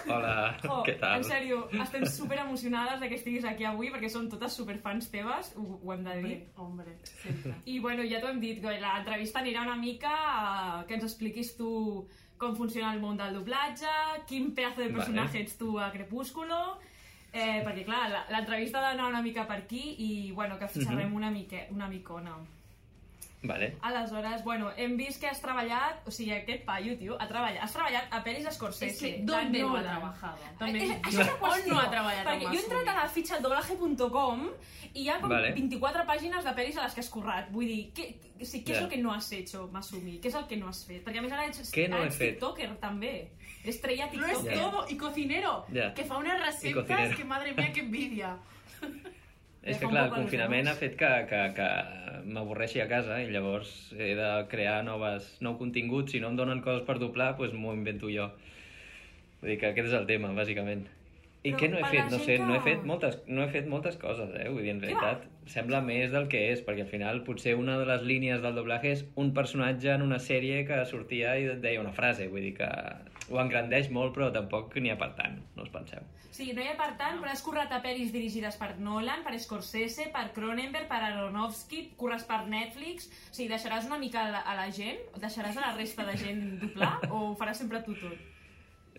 [0.09, 1.17] Hola, Oh, què tal?
[1.17, 5.53] En sèrio, estem super emocionades de que estiguis aquí avui perquè som totes superfans teves,
[5.57, 6.37] ho, ho hem de dir.
[6.55, 7.55] Hombre, sempre.
[7.65, 11.55] I bueno, ja t'ho hem dit, que l'entrevista anirà una mica a que ens expliquis
[11.57, 13.87] tu com funciona el món del doblatge,
[14.27, 14.97] quin pedazo de Vale.
[14.99, 16.77] personatge ets tu a Crepúsculo,
[17.33, 21.09] eh, perquè clar, la- l'entrevista ha d'anar una mica per aquí i bueno, que xerrem
[21.09, 21.15] Mhm.
[21.15, 22.35] una, mique, una micona.
[23.47, 23.75] Vale.
[23.81, 27.73] Aleshores, bueno, hem vist que has treballat, o sigui, aquest paio, tio, ha treballat, has
[27.73, 28.91] treballat a pel·lis d'Scorsese.
[28.91, 29.93] Es que, ¿dónde Dan no ha Nolan.
[29.95, 30.37] trabajado?
[30.43, 33.07] Eh, eh, això és la On no ha treballat Perquè jo he entrat a la
[33.09, 34.49] fitxa al doblaje.com
[34.93, 35.51] i hi ha com Vale.
[35.53, 37.49] 24 pàgines de pel·lis a les que has currat.
[37.51, 38.07] Vull dir, què,
[38.41, 38.83] o sigui, què és Ja.
[38.83, 40.19] el que no has hecho, Masumi?
[40.21, 41.03] Què és el que no has fet?
[41.05, 42.33] Perquè a més ara ets, no ara he ets fet?
[42.35, 43.31] tiktoker, també.
[43.63, 44.59] Estrella Lo es tiktoker.
[44.59, 44.85] todo.
[44.89, 45.65] Y cocinero.
[45.71, 45.93] Ya.
[45.93, 47.17] Que fa recetas cocinero.
[47.17, 48.37] que madre mía, que envidia.
[49.67, 51.69] És que clar, el confinament ha fet que, que, que
[52.31, 56.09] m'avorreixi a casa i llavors he de crear noves, nou contingut.
[56.13, 58.29] Si no em donen coses per doblar, doncs m'ho invento jo.
[59.41, 60.85] Vull dir que aquest és el tema, bàsicament.
[61.45, 62.07] I Però què no he fet?
[62.11, 64.47] No sé, no he que- fet moltes, no he fet moltes coses, eh?
[64.49, 67.85] Vull dir, en realitat, sembla més del que és, perquè al final potser una de
[67.87, 71.93] les línies del doblatge és un personatge en una sèrie que sortia i deia una
[71.93, 72.67] frase, vull dir que
[73.31, 76.05] ho engrandeix molt, però tampoc n'hi ha per tant, no us penseu.
[76.37, 79.33] Sí, no hi ha per tant, però has currat a pel·lis dirigides per Nolan, per
[79.41, 83.09] Scorsese, per Cronenberg, per Aronofsky, curres per Netflix...
[83.31, 85.01] O sigui, deixaràs una mica a la, a la gent?
[85.17, 86.93] Deixaràs a la resta de gent doblar?
[87.09, 88.21] o ho faràs sempre tu tot?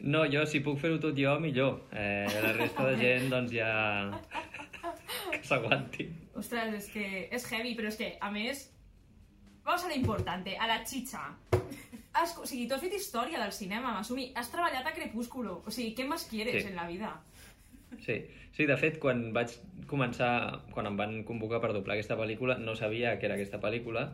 [0.01, 1.85] No, jo, si puc fer-ho tot jo, millor.
[1.93, 3.71] Eh, la resta de gent, doncs ja...
[5.31, 6.09] que s'aguanti.
[6.39, 8.67] Ostres, és que és heavy, però és que, a més,
[9.65, 11.23] vamos a lo importante, a la chicha.
[12.19, 14.33] Has, o sigui, tu has fet història del cinema, Masumi.
[14.35, 15.61] Has treballat a Crepúsculo.
[15.67, 16.69] O sigui, què més quieres Sí.
[16.69, 17.13] en la vida?
[18.05, 18.19] Sí.
[18.53, 19.53] sí, de fet, quan vaig
[19.87, 24.09] començar, quan em van convocar per doblar aquesta pel·lícula, no sabia que era aquesta pel·lícula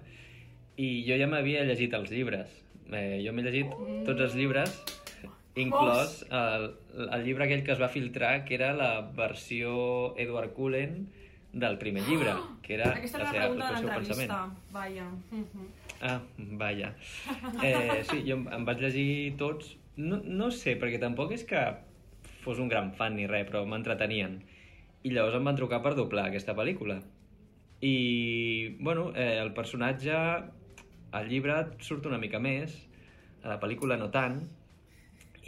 [0.76, 2.50] i jo ja m'havia llegit els llibres.
[2.92, 3.70] Eh, jo m'he llegit
[4.04, 4.70] tots els llibres,
[5.56, 6.68] inclòs el,
[7.10, 11.08] el llibre aquell que es va filtrar, que era la versió Edward Cullen
[11.52, 14.40] del primer llibre, que era Aquesta era la la seva, pregunta de l'entrevista.
[14.74, 15.08] Vaja.
[15.30, 15.66] Mhm.
[16.04, 16.94] Ah, vaja.
[17.62, 19.70] Eh, sí, jo em, vaig llegir tots.
[19.96, 21.62] No, no sé, perquè tampoc és que
[22.42, 24.34] fos un gran fan ni res, però m'entretenien.
[25.04, 26.98] I llavors em van trucar per doblar aquesta pel·lícula.
[27.80, 27.94] I,
[28.84, 30.18] bueno, eh, el personatge
[31.14, 32.76] al llibre surt una mica més,
[33.40, 34.42] a la pel·lícula no tant,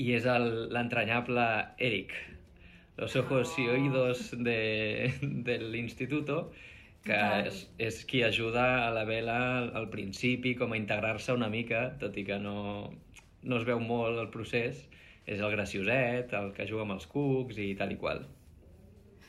[0.00, 0.24] i és
[0.72, 1.44] l'entranyable
[1.76, 2.16] Eric,
[2.96, 6.52] los ojos y oídos de, del instituto,
[7.06, 9.38] que és, és qui ajuda a la Bela
[9.78, 12.56] al, principi com a integrar-se una mica, tot i que no,
[13.42, 14.84] no es veu molt el procés.
[15.26, 18.20] És el gracioset, el que juga amb els cucs i tal i qual.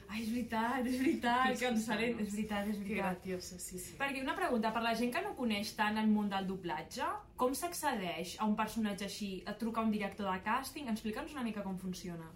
[0.07, 1.95] Ai, és veritat, és veritat, Sí, que ens sí.
[1.97, 2.99] és veritat, és veritat.
[2.99, 3.95] gracioso, sí, sí.
[3.99, 7.53] Perquè una pregunta, per la gent que no coneix tant el món del doblatge, com
[7.57, 9.31] s'accedeix a un personatge així?
[9.45, 10.87] Et truca un director de càsting?
[10.93, 12.29] Explica'ns una mica com funciona.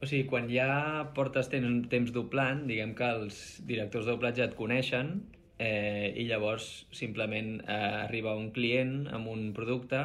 [0.00, 0.70] O sigui, quan ja
[1.16, 5.12] portes temps, temps doblant, diguem que els directors de doblatge et coneixen
[5.60, 10.00] eh, i llavors simplement eh, arriba un client amb un producte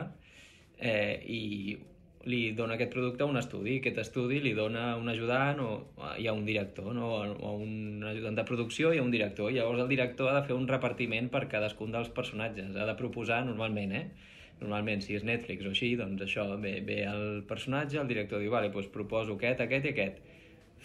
[0.80, 1.78] eh, i
[2.26, 3.78] li dona aquest producte un estudi.
[3.80, 5.72] Aquest estudi li dona un ajudant o
[6.18, 7.12] hi ha un director, no?
[7.22, 9.52] o un ajudant de producció i un director.
[9.54, 12.74] Llavors el director ha de fer un repartiment per cadascun dels personatges.
[12.76, 14.08] Ha de proposar normalment, eh?
[14.62, 18.54] Normalment, si és Netflix o així, doncs això, ve, ve el personatge, el director diu,
[18.54, 20.22] vale, doncs proposo aquest, aquest i aquest.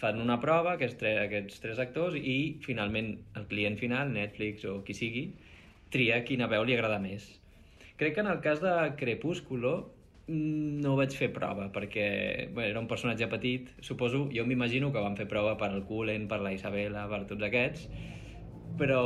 [0.01, 4.81] Fan una prova, aquests, tre aquests tres actors, i finalment el client final, Netflix o
[4.87, 5.25] qui sigui,
[5.93, 7.27] tria quina veu li agrada més.
[7.99, 9.73] Crec que en el cas de Crepúsculo
[10.27, 12.05] mm, no vaig fer prova, perquè
[12.55, 16.27] bé, era un personatge petit, suposo, jo m'imagino que van fer prova per al Cullen,
[16.31, 17.85] per la Isabela, per tots aquests,
[18.79, 19.03] però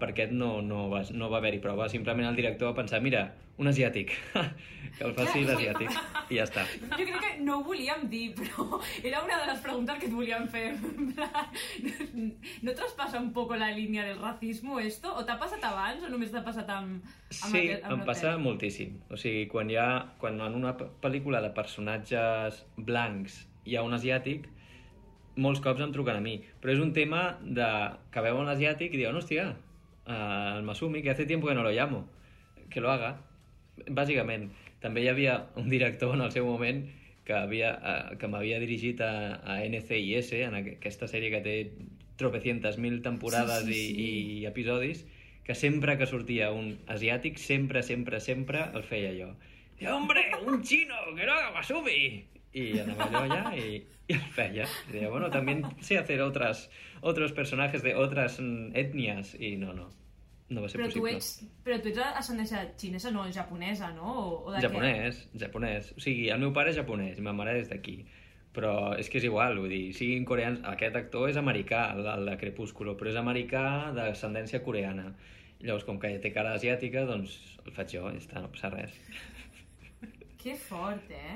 [0.00, 1.90] per aquest no, no va, no va haver-hi prova.
[1.92, 3.26] Simplement el director va pensar, mira,
[3.60, 4.12] un asiàtic,
[4.96, 5.96] que el faci l'asiàtic,
[6.32, 6.64] i ja està.
[6.96, 10.14] Jo crec que no ho volíem dir, però era una de les preguntes que et
[10.14, 10.70] volíem fer.
[12.64, 15.12] ¿No traspasa un poco la línia del racismo esto?
[15.12, 18.36] O t'ha passat abans o només t'ha passat amb, amb Sí, aquest, amb em passa
[18.40, 18.96] moltíssim.
[19.12, 19.90] O sigui, quan hi ha,
[20.22, 24.48] quan en una pel·lícula de personatges blancs hi ha un asiàtic,
[25.40, 26.38] molts cops em truquen a mi.
[26.60, 27.68] Però és un tema de
[28.12, 29.50] que veuen l'asiàtic i diuen, hòstia,
[30.06, 32.06] eh, el Masumi, que hace tiempo que no lo llamo,
[32.70, 33.18] que lo haga.
[33.88, 34.50] Bàsicament,
[34.80, 36.84] també hi havia un director en el seu moment
[37.24, 41.56] que, havia, eh, que m'havia dirigit a, a NCIS, en aqu- aquesta sèrie que té
[42.16, 44.02] tropecientes mil temporades Sí, sí, sí.
[44.02, 45.06] I, i episodis,
[45.44, 49.30] que sempre que sortia un asiàtic, sempre, sempre, sempre el feia jo.
[49.80, 52.24] I, hombre, un chino, que no haga Masumi!
[52.52, 54.66] Y anava yo allá y, y el feia.
[54.88, 56.68] Y decía, bueno, también sé hacer otras,
[57.00, 59.36] otros personajes de otras mm, etnias.
[59.38, 59.88] Y no, no,
[60.50, 61.16] no va ser Però tu, possible.
[61.16, 64.14] ets, però tu ets ascendència xinesa, no, japonesa, no?
[64.22, 65.92] O, o de Japonès, japonès.
[65.96, 68.00] O sigui, el meu pare és japonès i ma mare és d'aquí.
[68.50, 70.58] Però és que és igual, vull dir, siguin coreans...
[70.66, 73.62] Aquest actor és americà, el, el de Crepúsculo, però és americà
[73.94, 75.12] d'ascendència coreana.
[75.60, 78.96] Llavors, com que té cara asiàtica, doncs el faig jo, ja està, no passa res.
[79.06, 79.28] què?
[80.40, 81.34] Que fort, eh?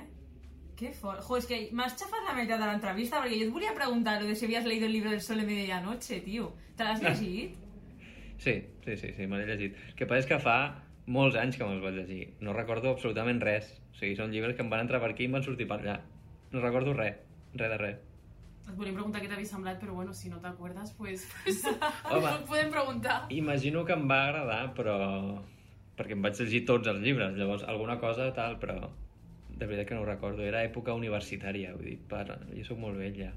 [0.74, 1.20] Que fort.
[1.22, 4.26] Jo, és que m'has xafat la meitat de l'entrevista perquè jo et volia preguntar lo
[4.26, 6.54] de si havies leído el libro del sol de medianoche, tio.
[6.74, 7.60] Te l'has llegit?
[8.38, 9.76] Sí, sí, sí, sí me l'he llegit.
[9.92, 10.56] El que passa és que fa
[11.06, 12.24] molts anys que me'ls vaig llegir.
[12.40, 13.70] No recordo absolutament res.
[13.92, 15.78] O sigui, són llibres que em van entrar per aquí i em van sortir per
[15.80, 16.00] allà.
[16.52, 17.20] No recordo res,
[17.54, 18.02] res de res.
[18.64, 21.64] Et volíem preguntar què t'havia semblat, però bueno, si no t'acuerdes, pues, pues
[22.10, 22.30] Home.
[22.30, 23.18] ho podem preguntar.
[23.30, 24.96] Imagino que em va agradar, però...
[25.94, 28.88] perquè em vaig llegir tots els llibres, llavors alguna cosa tal, però
[29.54, 30.42] de veritat que no ho recordo.
[30.42, 32.24] Era època universitària, vull dir, per...
[32.56, 33.30] jo sóc molt vell ja.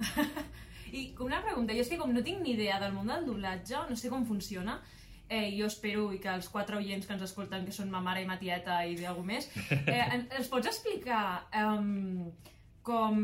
[0.92, 3.84] I una pregunta, jo és que com no tinc ni idea del món del doblatge,
[3.88, 4.80] no sé com funciona,
[5.28, 8.22] eh, jo espero i que els quatre oients que ens escolten, que són ma mare
[8.22, 12.30] i ma tieta i d'algú més, eh, en- ens pots explicar um,
[12.82, 13.20] com,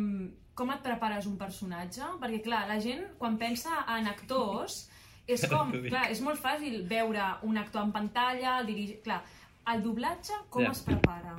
[0.54, 2.02] com et prepares un personatge?
[2.22, 4.84] Perquè, clar, la gent, quan pensa en actors,
[5.26, 9.00] és com, clar, és molt fàcil veure un actor en pantalla, el dirigir...
[9.02, 9.24] Clar,
[9.66, 10.70] el doblatge com Ja.
[10.70, 11.32] es prepara?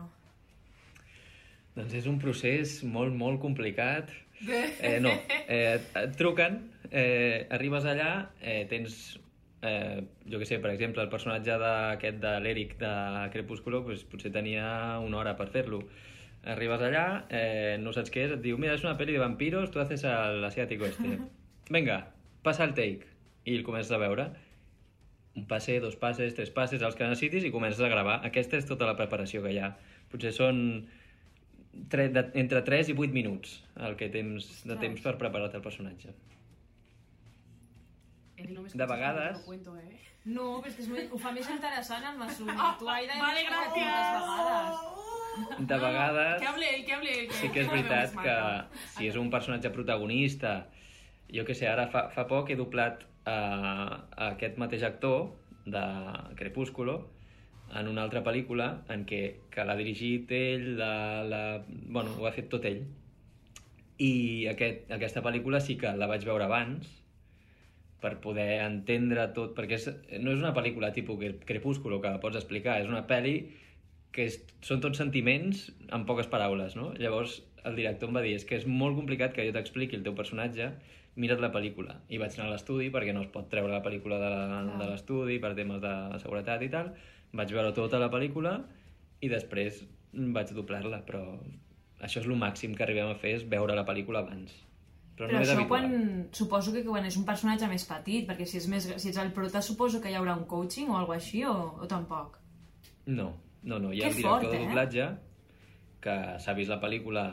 [1.77, 4.09] Doncs és un procés molt, molt complicat.
[4.45, 5.11] Eh, no,
[5.47, 6.59] eh, et truquen,
[6.91, 9.19] eh, arribes allà, eh, tens,
[9.61, 12.93] eh, jo que sé, per exemple, el personatge d'aquest de l'Eric de
[13.33, 15.81] Crepúsculo, pues, potser tenia una hora per fer-lo.
[16.47, 19.71] Arribes allà, eh, no saps què és, et diu, mira, és una pel·li de vampiros,
[19.71, 21.17] tu haces el asiático este.
[21.69, 22.13] Venga,
[22.43, 23.07] passa el take.
[23.43, 24.29] I el comences a veure.
[25.35, 28.21] Un passe, dos passes, tres passes, els que necessitis i comences a gravar.
[28.25, 29.75] Aquesta és tota la preparació que hi ha.
[30.11, 30.87] Potser són
[31.89, 34.79] tre, de, entre 3 i 8 minuts el que tens de Ostres.
[34.79, 36.13] temps per preparar-te el personatge.
[38.37, 39.99] Eri, no De vegades- No cuento, eh?
[40.25, 42.51] No, però és que és molt, ho fa més interessant el Masumi.
[42.79, 44.79] Tu, Aida, ja vale, gràcies.
[45.59, 47.31] De vegades Que hable ell, que hable ell.
[47.31, 48.35] sí que és veritat que
[48.97, 50.67] si és un personatge protagonista,
[51.31, 53.37] jo que sé, ara fa, fa poc he doblat a,
[54.17, 55.29] a aquest mateix actor
[55.65, 55.83] de
[56.35, 57.09] Crepúsculo
[57.75, 62.31] en una altra pel·lícula en què que l'ha dirigit ell, la, la, bueno, ho ha
[62.35, 62.83] fet tot ell.
[63.97, 66.87] I aquest, aquesta pel·lícula sí que la vaig veure abans,
[68.01, 69.87] per poder entendre tot, perquè és,
[70.21, 73.39] no és una pel·lícula tipus Cre- Crepúsculo que la pots explicar, és una pel·li
[74.13, 76.91] que és, són tots sentiments en poques paraules, no?
[77.01, 80.05] Llavors el director em va dir, és que és molt complicat que jo t'expliqui el
[80.05, 80.69] teu personatge,
[81.17, 81.97] mira't la pel·lícula.
[82.13, 84.85] I vaig anar a l'estudi, perquè no es pot treure la pel·lícula de la- de
[84.91, 86.93] l'estudi per temes de seguretat i tal.
[87.33, 88.61] Vaig veure tota la pel·lícula
[89.21, 91.23] i després vaig doblar-la, però
[91.99, 94.53] això és el màxim que arribem a fer, és veure la pel·lícula abans.
[95.17, 95.87] Però, Però no és això habitual.
[95.89, 96.25] quan...
[96.37, 99.31] Suposo que quan és un personatge més petit, perquè si, és més, si ets el
[99.33, 102.37] prota suposo que hi haurà un coaching o alguna així, o, o tampoc?
[103.07, 103.31] No,
[103.63, 103.91] no, no.
[103.93, 104.67] Hi ha Que el director fort, de eh?
[104.67, 105.07] doblatge
[106.05, 107.31] que s'ha vist la pel·lícula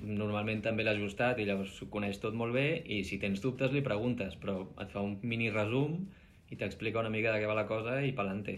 [0.00, 3.74] normalment també l'ha ajustat i llavors ho coneix tot molt bé i si tens dubtes
[3.74, 5.98] li preguntes però et fa un mini resum
[6.50, 8.56] i t'explica una mica de què va la cosa i pelante.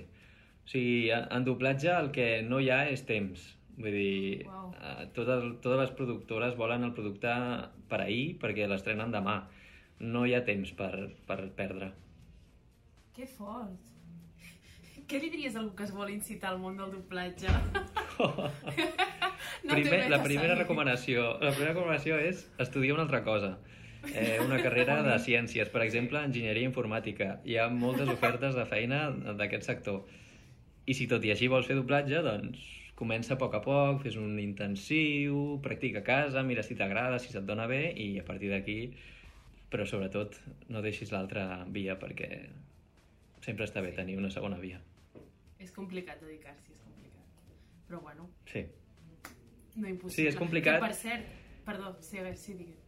[0.63, 3.43] O sigui, en doblatge el que no hi ha és temps.
[3.77, 7.33] Vull dir, eh, totes, totes les productores volen el producte
[7.89, 9.43] per ahir perquè l'estrenen demà.
[10.01, 10.93] No hi ha temps per,
[11.27, 11.93] per perdre.
[13.17, 13.91] Que fort.
[15.09, 17.51] Què li diries a algú que es vol incitar al món del doblatge?
[19.67, 23.53] no Primer, la primera recomanació la primera recomanació és estudiar una altra cosa
[24.15, 29.05] eh, una carrera de ciències per exemple, enginyeria informàtica hi ha moltes ofertes de feina
[29.39, 30.03] d'aquest sector
[30.87, 32.63] i si tot i així vols fer doblatge doncs
[32.99, 37.33] comença a poc a poc fes un intensiu, practica a casa mira si t'agrada, si
[37.33, 38.79] se't dona bé i a partir d'aquí
[39.73, 40.37] però sobretot
[40.69, 42.29] no deixis l'altra via perquè
[43.43, 44.79] sempre està bé tenir una segona via.
[45.59, 47.25] És complicat dedicar-s'hi, és complicat.
[47.89, 48.67] Però bueno, Sí.
[49.77, 50.15] no impossible.
[50.15, 50.77] Sí, és complicat.
[50.79, 51.27] Que, per cert,
[51.65, 52.79] perdó, sí, a veure, sí, digues.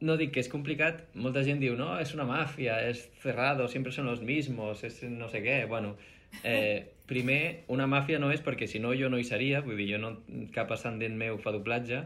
[0.00, 3.92] No dic que és complicat, molta gent diu, no, és una màfia, és cerrado, siempre
[3.92, 5.66] son los mismos, és no sé què.
[5.68, 5.96] Bueno,
[6.42, 9.90] eh, primer, una màfia no és perquè si no jo no hi seria, vull dir,
[9.94, 10.16] jo no,
[10.54, 12.04] cap ascendent meu fa doblatge.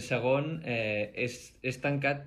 [0.00, 2.24] Segon, eh, és, és tancat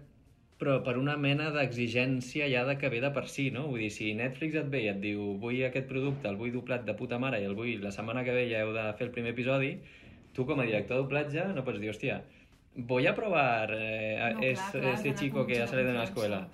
[0.57, 3.67] però per una mena d'exigència ja de que ve de per si, no?
[3.69, 6.85] Vull dir, si Netflix et ve i et diu vull aquest producte, el vull doblat
[6.87, 9.13] de puta mare i el vull la setmana que ve ja heu de fer el
[9.13, 9.75] primer episodi,
[10.33, 12.21] tu com a director de doblatge no pots dir, hòstia,
[12.89, 16.03] voy a probar eh, No, es, clar, clar, este chico que ha salido de la
[16.05, 16.47] escuela.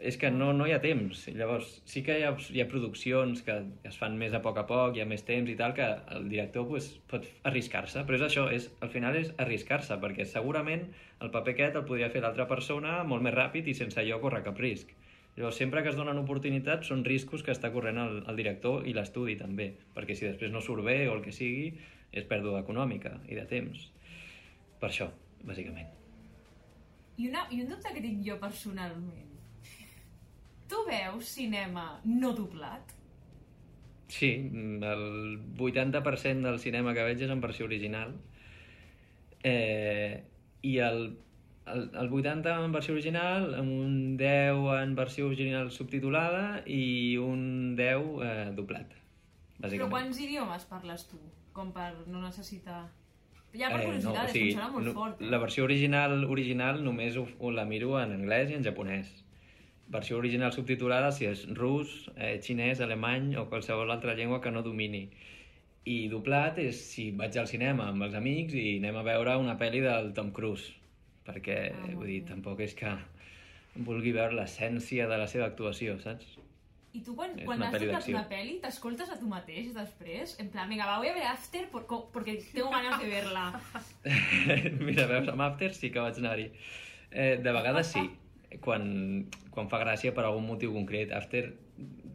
[0.00, 1.26] És que no, no hi ha temps.
[1.36, 3.56] Llavors, sí que hi ha, hi ha produccions que
[3.88, 5.86] es fan més a poc a poc, hi ha més temps i tal, que
[6.16, 8.06] el director pues, pot arriscar-se.
[8.08, 10.88] Però és això, és, al final és arriscar-se, perquè segurament
[11.20, 14.40] el paper aquest el podria fer l'altra persona molt més ràpid i sense jo córrer
[14.46, 14.96] cap risc.
[15.36, 18.96] Llavors, sempre que es donen oportunitats són riscos que està corrent el, el director i
[18.96, 21.70] l'estudi també, perquè si després no surt bé o el que sigui,
[22.10, 23.86] és pèrdua econòmica i de temps.
[24.80, 25.10] Per això,
[25.46, 25.88] bàsicament.
[27.16, 29.29] I, una, I un dubte que tinc jo personalment.
[30.70, 32.94] Tu veus cinema no doblat?
[34.10, 34.30] Sí,
[34.82, 35.02] el
[35.58, 38.14] 80% del cinema que veig és en versió original.
[39.42, 40.22] Eh,
[40.62, 41.04] I el,
[41.66, 48.10] el, el 80 en versió original, un 10 en versió original subtitulada i un 10
[48.26, 48.98] eh, doblat,
[49.60, 51.18] Però quants idiomes parles tu?
[51.56, 52.86] Com per no necessitar...
[53.52, 55.22] Ja per Eh, curiositat, és que em sembla molt no, fort.
[55.32, 59.10] La versió original original només ho, ho la miro en anglès i en japonès.
[59.90, 64.62] Versió original subtitulada si és rus, eh, xinès, alemany o qualsevol altra llengua que no
[64.62, 65.08] domini.
[65.84, 69.56] I doblat és si vaig al cinema amb els amics i anem a veure una
[69.58, 70.70] pel·li del Tom Cruise.
[71.26, 72.92] Perquè, ah, vull dir, tampoc és que
[73.76, 76.36] vulgui veure l'essència de la seva actuació, saps?
[76.92, 78.16] I tu quan, És quan has d'acció.
[78.16, 80.36] una pel·li, t'escoltes a tu mateix després?
[80.42, 83.60] En plan, vinga, va, voy a ver After por, co- porque tengo ganas de verla.
[84.80, 86.48] Mira, veus, amb After sí que vaig anar-hi.
[87.10, 88.02] Eh, de vegades sí,
[88.64, 88.84] quan,
[89.54, 91.12] quan fa gràcia per algun motiu concret.
[91.14, 91.52] After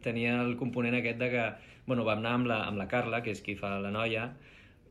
[0.04, 1.46] tenia el component aquest de que...
[1.86, 4.24] Bueno, vam anar amb la, amb la Carla, que és qui fa la noia,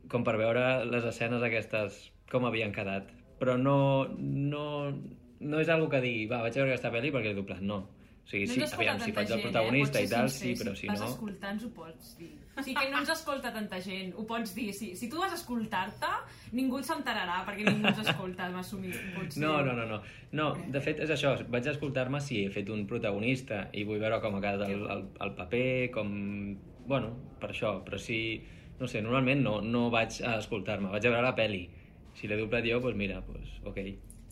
[0.08, 1.98] com per veure les escenes aquestes,
[2.32, 3.10] com havien quedat.
[3.36, 3.76] Però no,
[4.16, 4.64] no,
[5.44, 7.82] no és algo que digui, va, vaig a veure aquesta pel·li perquè l'he doblat, no.
[8.24, 10.06] O sigui, No sí, aviam, si faig el gent, protagonista eh?
[10.06, 11.10] i tal, sincer, sí, però si vas no...
[11.12, 12.32] escoltar ens ho pots dir.
[12.56, 14.70] O sigui que no ens escolta tanta gent, ho pots dir.
[14.72, 16.08] Si, si tu vas a escoltar-te,
[16.56, 18.94] ningú s'enterarà perquè ningú ens escolta, m'assumir.
[19.42, 20.00] No, no, no, no.
[20.32, 24.00] No, de fet és això, vaig a escoltar-me si he fet un protagonista i vull
[24.00, 26.10] veure com ha quedat el, el, el paper, com...
[26.88, 28.20] Bueno, per això, però si...
[28.76, 31.62] No sé, normalment no, no vaig a escoltar-me, vaig a veure la peli.
[32.16, 33.80] Si l'he doblat jo, doncs mira, doncs ok.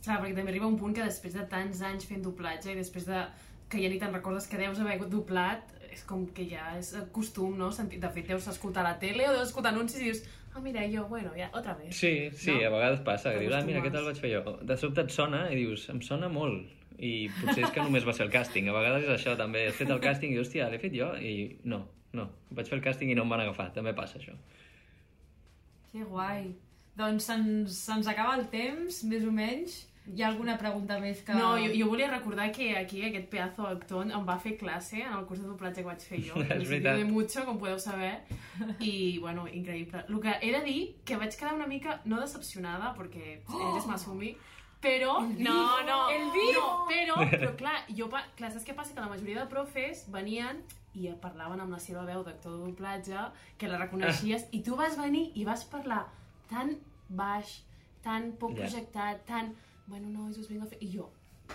[0.04, 3.08] Clar, perquè també arriba un punt que després de tants anys fent doblatge i després
[3.08, 3.24] de
[3.72, 7.56] que ja ni te'n recordes que deus haver doblat, és com que ja és costum,
[7.58, 7.70] no?
[7.74, 10.22] Sentir, de fet, deus escoltar la tele o deus escoltar anuncis i dius,
[10.54, 11.94] ah, mira, jo, bueno, ja, otra vez.
[11.96, 12.66] Sí, sí, No?
[12.66, 14.56] a vegades passa, que dius, ah, mira, què tal vaig fer jo?
[14.62, 16.70] De sobte et sona i dius, em sona molt.
[16.94, 18.68] I potser és que només va ser el càsting.
[18.70, 19.64] A vegades és això, també.
[19.66, 21.08] Has fet el càsting i, hòstia, l'he fet jo?
[21.18, 21.80] I no,
[22.14, 22.28] no.
[22.54, 23.72] Vaig fer el càsting i no em van agafar.
[23.74, 24.36] També passa això.
[25.90, 26.52] Que guai.
[26.94, 29.80] Doncs se'ns se acaba el temps, més o menys.
[30.04, 31.32] Hi ha alguna pregunta més que...
[31.32, 35.14] No, jo, jo volia recordar que aquí aquest pedazo d'actor em va fer classe en
[35.16, 36.42] el curs de doblatge que vaig fer jo.
[36.58, 36.98] És veritat.
[37.00, 38.12] de mucho, com podeu saber.
[38.84, 40.04] I, bueno, increïble.
[40.04, 43.38] El que he de dir, que vaig quedar una mica, no decepcionada, perquè
[43.70, 44.34] eres Masumi,
[44.84, 45.16] però...
[45.24, 46.68] El no, vivo, no, el vivo.
[46.68, 48.92] no, però, però clar, jo, clar, saps què passa?
[48.92, 50.60] Que la majoria de profes venien
[50.94, 53.28] i parlaven amb la seva veu d'actor de doblatge,
[53.58, 56.04] que la reconeixies, i tu vas venir i vas parlar
[56.52, 56.76] tan
[57.08, 57.62] baix,
[58.04, 59.54] tan poc projectat, tan...
[59.86, 60.78] Bueno, no, eso os vengo a fer...
[60.80, 61.10] I jo,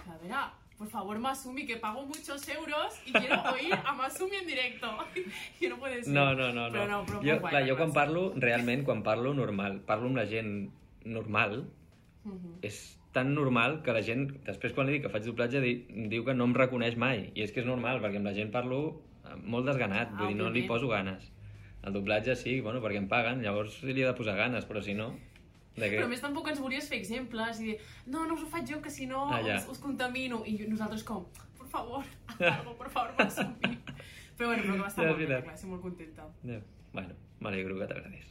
[0.08, 0.42] a veure,
[0.78, 4.88] por favor, Masumi, que pago muchos euros y quiero oír a Masumi en directo.
[5.62, 6.14] I no puede ser.
[6.14, 6.70] No, no, no.
[6.72, 10.18] Però no, però jo, guai, clar, jo quan parlo, realment, quan parlo normal, parlo amb
[10.22, 10.70] la gent
[11.06, 11.66] normal,
[12.26, 12.58] Mhm.
[12.62, 15.72] és tan normal que la gent, després quan li dic que faig doblatge, di,
[16.12, 17.32] diu que no em reconeix mai.
[17.34, 20.36] I és que és normal, perquè amb la gent parlo eh, molt desganat, vull dir,
[20.36, 21.32] no li poso ganes.
[21.82, 24.94] El doblatge sí, bueno, perquè em paguen, llavors li he de posar ganes, però si
[24.94, 25.14] no...
[25.88, 25.96] Què?
[25.98, 27.78] Però a més tampoc ens volies fer exemples i dir,
[28.08, 29.56] no, no us ho faig jo, que si no Ah, ja.
[29.58, 30.44] us, us contamino.
[30.46, 31.26] I nosaltres com,
[31.58, 32.04] por favor,
[32.40, 33.78] algo, por favor, Masumi.
[34.38, 35.44] Però bueno, però que va estar Ja, molt bé, la veritat.
[35.50, 36.28] classe, molt contenta.
[36.44, 36.60] Ja.
[36.94, 38.26] Bueno, m'alegro que t'agradés.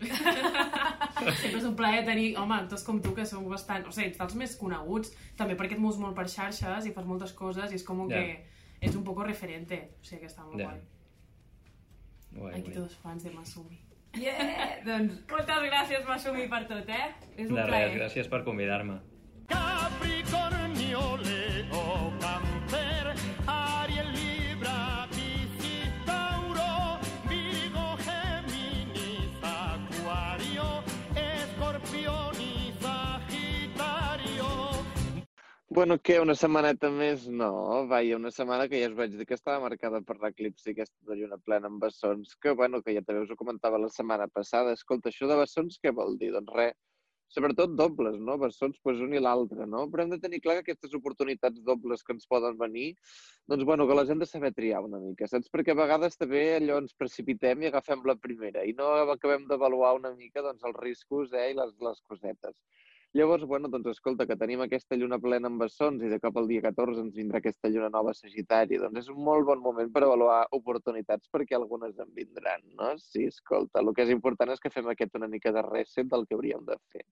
[0.00, 3.84] Sempre és un plaer tenir, home, actors com tu, que sou bastant...
[3.86, 7.04] O sigui, ets dels més coneguts, també perquè et mous molt per xarxes i fas
[7.08, 8.16] moltes coses i és com Ja.
[8.16, 9.80] que ets un poco referente.
[10.00, 10.70] O sigui que està molt Ja.
[10.70, 10.80] guai.
[12.32, 12.74] Guai, Aquí guai.
[12.78, 13.80] tots fans de Masumi.
[14.18, 14.80] Yeah!
[14.84, 17.12] doncs moltes gràcies, Masumi, per tot, eh?
[17.36, 17.88] És un De plaer.
[17.90, 18.98] res, gràcies per convidar-me.
[19.48, 22.10] Capricornio, Leo,
[35.76, 37.28] Bueno, què, una setmaneta més?
[37.40, 37.48] No,
[37.90, 41.16] vaja, una setmana que ja us vaig dir que estava marcada per l'eclipsi aquesta de
[41.20, 44.72] lluna plena amb bessons, que, bueno, que ja també us ho comentava la setmana passada.
[44.74, 46.32] Escolta, això de bessons què vol dir?
[46.34, 46.74] Doncs res,
[47.36, 48.34] sobretot dobles, no?
[48.42, 49.84] Bessons, doncs un i l'altre, no?
[49.92, 52.88] Però hem de tenir clar que aquestes oportunitats dobles que ens poden venir,
[53.46, 55.54] doncs, bueno, que les hem de saber triar una mica, saps?
[55.54, 59.94] Perquè a vegades també allò ens precipitem i agafem la primera i no acabem d'avaluar
[60.02, 62.58] una mica, doncs, els riscos, eh, i les, les cosetes.
[63.12, 66.46] Llavors, bueno, doncs escolta, que tenim aquesta lluna plena amb bessons i de cop al
[66.46, 70.04] dia 14 ens vindrà aquesta lluna nova Sagitari, doncs és un molt bon moment per
[70.06, 72.92] avaluar oportunitats perquè algunes en vindran, no?
[73.02, 76.22] Sí, escolta, el que és important és que fem aquest una mica de reset del
[76.28, 77.02] que hauríem de fer.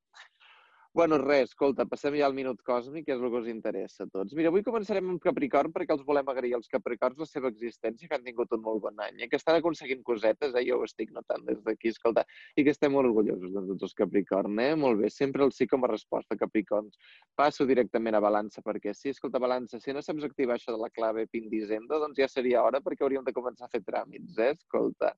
[0.99, 4.09] Bueno, res, escolta, passem ja al minut còsmic, que és el que us interessa a
[4.11, 4.33] tots.
[4.35, 8.17] Mira, avui començarem amb Capricorn perquè els volem agrair als Capricorns la seva existència, que
[8.17, 10.65] han tingut un molt bon any, i que estan aconseguint cosetes, eh?
[10.67, 12.25] jo ho estic notant des d'aquí, escolta,
[12.59, 14.73] i que estem molt orgullosos de tots els Capricorn, eh?
[14.87, 16.99] Molt bé, sempre el sí com a resposta, Capricorns.
[17.39, 20.91] Passo directament a Balança, perquè sí, escolta, Balança, si no saps activar això de la
[20.91, 24.51] clave PIN d'Hisenda, doncs ja seria hora perquè hauríem de començar a fer tràmits, eh?
[24.59, 25.15] Escolta.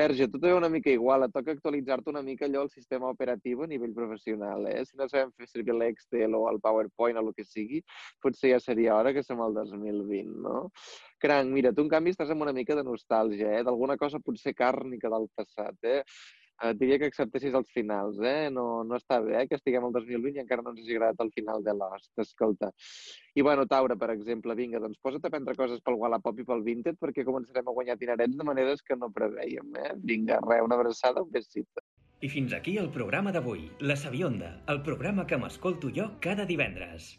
[0.00, 3.68] Verge, tot és una mica igual, et toca actualitzar-te una mica allò al sistema operatiu
[3.68, 4.80] a nivell professional, eh?
[4.88, 7.82] Si no sabem fer servir l'Excel o el PowerPoint o el que sigui,
[8.22, 10.68] potser ja seria hora que som al 2020, no?
[11.20, 13.64] Cranc, mira, tu en canvi estàs amb una mica de nostàlgia, eh?
[13.66, 16.02] D'alguna cosa potser càrnica del passat, eh?
[16.68, 18.50] Et diria que acceptessis els finals, eh?
[18.52, 19.44] No, no està bé eh?
[19.48, 22.68] que estiguem al 2020 i encara no ens hagi agradat el final de Lost, escolta.
[23.32, 26.60] I bueno, Taura, per exemple, vinga, doncs posa't a prendre coses pel Wallapop i pel
[26.66, 29.94] Vinted perquè començarem a guanyar dinerets de maneres que no preveiem, eh?
[30.12, 31.86] Vinga, res, una abraçada, un besito.
[32.20, 37.14] I fins aquí el programa d'avui, La Sabionda, el programa que m'escolto jo cada divendres.